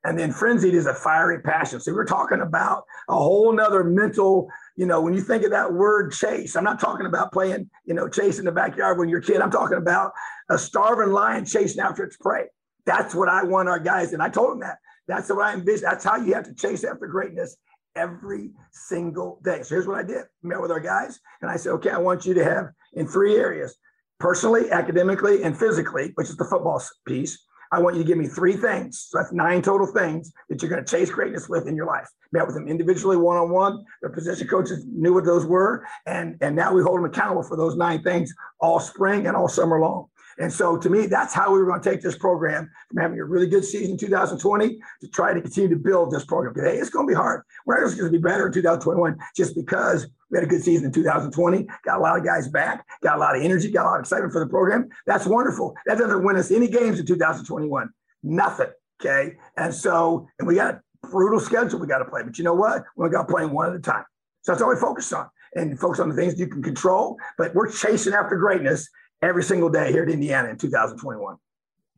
and 0.09 0.19
then 0.19 0.33
frenzied 0.33 0.73
is 0.73 0.87
a 0.87 0.95
fiery 0.95 1.43
passion. 1.43 1.81
So 1.81 1.93
we're 1.93 2.07
talking 2.07 2.41
about 2.41 2.85
a 3.11 3.15
whole 3.15 3.53
nother 3.53 3.85
mental, 3.85 4.49
you 4.75 4.87
know, 4.87 5.03
when 5.03 5.13
you 5.13 5.21
think 5.21 5.45
of 5.45 5.51
that 5.51 5.71
word 5.71 6.13
chase, 6.13 6.57
I'm 6.57 6.65
not 6.65 6.81
talking 6.81 7.05
about 7.05 7.31
playing, 7.31 7.69
you 7.85 7.93
know, 7.93 8.09
chase 8.09 8.39
in 8.39 8.47
the 8.47 8.53
backyard 8.53 8.97
when 8.97 9.11
you're 9.11 9.19
a 9.19 9.23
kid. 9.23 9.43
I'm 9.43 9.51
talking 9.51 9.77
about 9.77 10.13
a 10.49 10.57
starving 10.57 11.13
lion 11.13 11.45
chasing 11.45 11.83
after 11.83 12.05
its 12.05 12.17
prey. 12.17 12.47
That's 12.87 13.15
what 13.15 13.29
I 13.29 13.43
want 13.43 13.69
our 13.69 13.79
guys. 13.79 14.15
And 14.15 14.23
I 14.23 14.31
told 14.31 14.53
them 14.53 14.61
that. 14.61 14.79
That's 15.09 15.29
what 15.29 15.45
I 15.45 15.53
envision. 15.53 15.83
That's 15.83 16.05
how 16.05 16.17
you 16.17 16.33
have 16.33 16.45
to 16.45 16.55
chase 16.55 16.85
after 16.85 17.07
greatness 17.07 17.59
every 17.95 18.53
single 18.73 19.41
day. 19.45 19.63
So 19.63 19.75
here's 19.75 19.87
what 19.87 19.99
I 19.99 20.05
did. 20.05 20.25
Met 20.43 20.63
with 20.63 20.71
our 20.71 20.81
guys 20.81 21.21
and 21.43 21.51
I 21.51 21.57
said, 21.57 21.73
okay, 21.73 21.91
I 21.91 21.99
want 21.99 22.25
you 22.25 22.33
to 22.33 22.45
have 22.45 22.71
in 22.95 23.07
three 23.07 23.37
areas, 23.37 23.77
personally, 24.19 24.71
academically, 24.71 25.43
and 25.43 25.55
physically, 25.55 26.13
which 26.15 26.31
is 26.31 26.39
the 26.39 26.47
football 26.47 26.83
piece 27.07 27.45
I 27.73 27.81
want 27.81 27.97
you 27.97 28.03
to 28.03 28.07
give 28.07 28.19
me 28.19 28.27
three 28.27 28.57
things. 28.57 29.09
So 29.11 29.19
that's 29.19 29.33
nine 29.33 29.63
total 29.63 29.87
things 29.87 30.33
that 30.49 30.63
you're 30.63 30.71
going 30.71 30.85
to 30.85 30.91
chase 30.91 31.11
greatness 31.11 31.49
with 31.49 31.67
in 31.67 31.77
your 31.77 31.87
life. 31.87 32.09
Met 32.33 32.47
with 32.47 32.55
them 32.55 32.69
individually, 32.69 33.17
one 33.17 33.37
on 33.37 33.51
one. 33.51 33.85
Their 34.03 34.11
position 34.11 34.49
coaches 34.49 34.85
knew 34.87 35.15
what 35.15 35.25
those 35.25 35.47
were, 35.47 35.87
and 36.07 36.37
and 36.41 36.55
now 36.55 36.73
we 36.73 36.83
hold 36.83 36.99
them 36.99 37.05
accountable 37.05 37.43
for 37.43 37.57
those 37.57 37.77
nine 37.77 38.03
things 38.03 38.35
all 38.61 38.81
spring 38.81 39.27
and 39.27 39.37
all 39.37 39.49
summer 39.49 39.81
long. 39.81 40.09
And 40.39 40.53
so 40.53 40.77
to 40.77 40.89
me, 40.89 41.07
that's 41.07 41.35
how 41.35 41.53
we 41.53 41.59
were 41.59 41.67
going 41.67 41.81
to 41.81 41.91
take 41.91 42.01
this 42.01 42.17
program 42.17 42.71
from 42.89 43.03
having 43.03 43.19
a 43.19 43.25
really 43.25 43.49
good 43.49 43.65
season 43.65 43.93
in 43.93 43.99
2020 43.99 44.79
to 45.01 45.09
try 45.09 45.35
to 45.35 45.41
continue 45.41 45.69
to 45.71 45.77
build 45.77 46.13
this 46.13 46.25
program. 46.25 46.55
Today, 46.55 46.77
it's 46.77 46.91
going 46.91 47.07
to 47.07 47.11
be 47.11 47.17
hard. 47.17 47.43
We're 47.67 47.85
just 47.85 47.99
going 47.99 48.11
to 48.13 48.17
be 48.17 48.23
better 48.23 48.47
in 48.47 48.53
2021 48.53 49.19
just 49.37 49.57
because 49.57 50.07
we 50.31 50.39
had 50.39 50.45
a 50.45 50.47
good 50.47 50.63
season 50.63 50.87
in 50.87 50.93
2020, 50.93 51.67
got 51.85 51.99
a 51.99 52.01
lot 52.01 52.19
of 52.19 52.25
guys 52.25 52.49
back, 52.49 52.87
got 53.03 53.17
a 53.17 53.21
lot 53.21 53.37
of 53.37 53.43
energy, 53.43 53.71
got 53.71 53.85
a 53.85 53.89
lot 53.89 53.95
of 53.97 54.01
excitement 54.01 54.33
for 54.33 54.41
the 54.41 54.47
program. 54.47 54.89
That's 55.07 55.27
wonderful. 55.27 55.75
That 55.87 55.99
doesn't 55.99 56.23
win 56.23 56.37
us 56.37 56.51
any 56.51 56.69
games 56.69 57.01
in 57.01 57.07
2021. 57.07 57.91
Nothing. 58.23 58.69
Okay. 59.01 59.37
And 59.57 59.75
so, 59.75 60.29
and 60.39 60.47
we 60.47 60.57
got 60.57 60.75
a 60.75 61.09
brutal 61.09 61.41
schedule 61.41 61.79
we 61.81 61.87
got 61.87 61.99
to 61.99 62.05
play. 62.05 62.23
But 62.23 62.39
you 62.39 62.45
know 62.45 62.55
what? 62.55 62.85
We 62.97 63.09
got 63.09 63.27
to 63.27 63.33
play 63.33 63.47
one 63.47 63.71
at 63.71 63.77
a 63.77 63.81
time. 63.81 64.05
So 64.43 64.53
that's 64.53 64.63
all 64.63 64.71
we 64.71 64.77
focus 64.77 65.13
on 65.13 65.29
and 65.55 65.79
focus 65.79 66.01
on 66.01 66.09
the 66.09 66.15
things 66.15 66.39
you 66.39 66.47
can 66.47 66.63
control. 66.63 67.17
But 67.37 67.55
we're 67.55 67.71
chasing 67.71 68.13
after 68.13 68.37
greatness 68.37 68.89
every 69.23 69.43
single 69.43 69.69
day 69.69 69.91
here 69.93 70.03
at 70.03 70.09
Indiana 70.09 70.49
in 70.49 70.57
2021. 70.57 71.37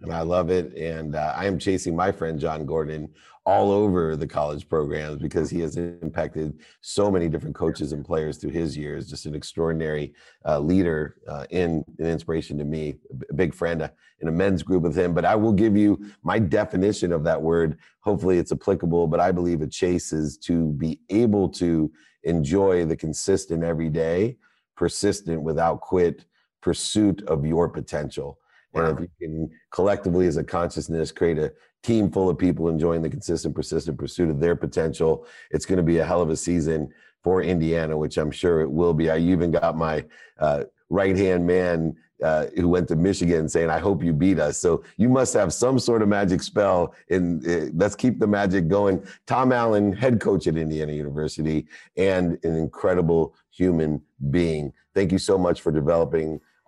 And 0.02 0.12
I 0.12 0.22
love 0.22 0.50
it. 0.50 0.74
And 0.76 1.14
uh, 1.14 1.34
I 1.36 1.44
am 1.44 1.58
chasing 1.58 1.94
my 1.94 2.10
friend 2.10 2.40
Jon 2.40 2.64
Gordon 2.64 3.12
all 3.44 3.70
over 3.70 4.16
the 4.16 4.26
college 4.26 4.68
programs 4.68 5.20
because 5.20 5.50
he 5.50 5.60
has 5.60 5.76
impacted 5.76 6.58
so 6.80 7.10
many 7.10 7.28
different 7.28 7.54
coaches 7.54 7.92
and 7.92 8.04
players 8.04 8.38
through 8.38 8.50
his 8.50 8.76
years. 8.76 9.08
Just 9.08 9.26
an 9.26 9.34
extraordinary 9.34 10.14
uh, 10.46 10.58
leader 10.58 11.16
uh, 11.28 11.44
in 11.50 11.84
an 11.98 12.06
inspiration 12.06 12.56
to 12.58 12.64
me. 12.64 12.94
A 13.28 13.34
big 13.34 13.54
friend 13.54 13.82
uh, 13.82 13.88
in 14.20 14.28
a 14.28 14.32
men's 14.32 14.62
group 14.62 14.82
with 14.82 14.96
him. 14.96 15.12
But 15.12 15.26
I 15.26 15.36
will 15.36 15.52
give 15.52 15.76
you 15.76 16.02
my 16.22 16.38
definition 16.38 17.12
of 17.12 17.24
that 17.24 17.40
word. 17.40 17.78
Hopefully, 18.00 18.38
it's 18.38 18.52
applicable. 18.52 19.06
But 19.06 19.20
I 19.20 19.32
believe 19.32 19.60
a 19.60 19.66
chase 19.66 20.12
is 20.12 20.38
to 20.38 20.72
be 20.72 21.00
able 21.10 21.48
to 21.50 21.90
enjoy 22.24 22.86
the 22.86 22.96
consistent 22.96 23.64
every 23.64 23.90
day, 23.90 24.36
persistent 24.76 25.42
without 25.42 25.80
quit 25.80 26.24
pursuit 26.60 27.22
of 27.28 27.44
your 27.44 27.68
potential. 27.68 28.38
Wow. 28.72 28.86
And 28.86 28.98
if 28.98 29.10
you 29.20 29.28
can 29.28 29.50
collectively, 29.70 30.26
as 30.26 30.36
a 30.36 30.44
consciousness, 30.44 31.10
create 31.12 31.38
a 31.38 31.52
team 31.82 32.10
full 32.10 32.28
of 32.28 32.38
people 32.38 32.68
enjoying 32.68 33.02
the 33.02 33.10
consistent, 33.10 33.54
persistent 33.54 33.98
pursuit 33.98 34.30
of 34.30 34.38
their 34.38 34.54
potential, 34.54 35.26
it's 35.50 35.66
going 35.66 35.78
to 35.78 35.82
be 35.82 35.98
a 35.98 36.04
hell 36.04 36.20
of 36.20 36.30
a 36.30 36.36
season 36.36 36.92
for 37.22 37.42
Indiana, 37.42 37.96
which 37.96 38.16
I'm 38.16 38.30
sure 38.30 38.60
it 38.60 38.70
will 38.70 38.94
be. 38.94 39.10
I 39.10 39.18
even 39.18 39.50
got 39.50 39.76
my 39.76 40.04
uh, 40.38 40.64
right 40.88 41.16
hand 41.16 41.46
man 41.46 41.96
uh, 42.22 42.46
who 42.54 42.68
went 42.68 42.88
to 42.88 42.96
Michigan 42.96 43.48
saying, 43.48 43.70
I 43.70 43.78
hope 43.78 44.02
you 44.02 44.12
beat 44.12 44.38
us. 44.38 44.58
So 44.58 44.84
you 44.98 45.08
must 45.08 45.32
have 45.34 45.52
some 45.52 45.78
sort 45.78 46.02
of 46.02 46.08
magic 46.08 46.42
spell. 46.42 46.94
And 47.08 47.46
uh, 47.46 47.70
let's 47.74 47.96
keep 47.96 48.18
the 48.18 48.26
magic 48.26 48.68
going. 48.68 49.02
Tom 49.26 49.52
Allen, 49.52 49.92
head 49.92 50.20
coach 50.20 50.46
at 50.46 50.56
Indiana 50.56 50.92
University, 50.92 51.66
and 51.96 52.38
an 52.44 52.56
incredible 52.56 53.34
human 53.50 54.02
being. 54.30 54.72
Thank 54.94 55.12
you 55.12 55.18
so 55.18 55.38
much 55.38 55.62
for 55.62 55.72
developing 55.72 56.40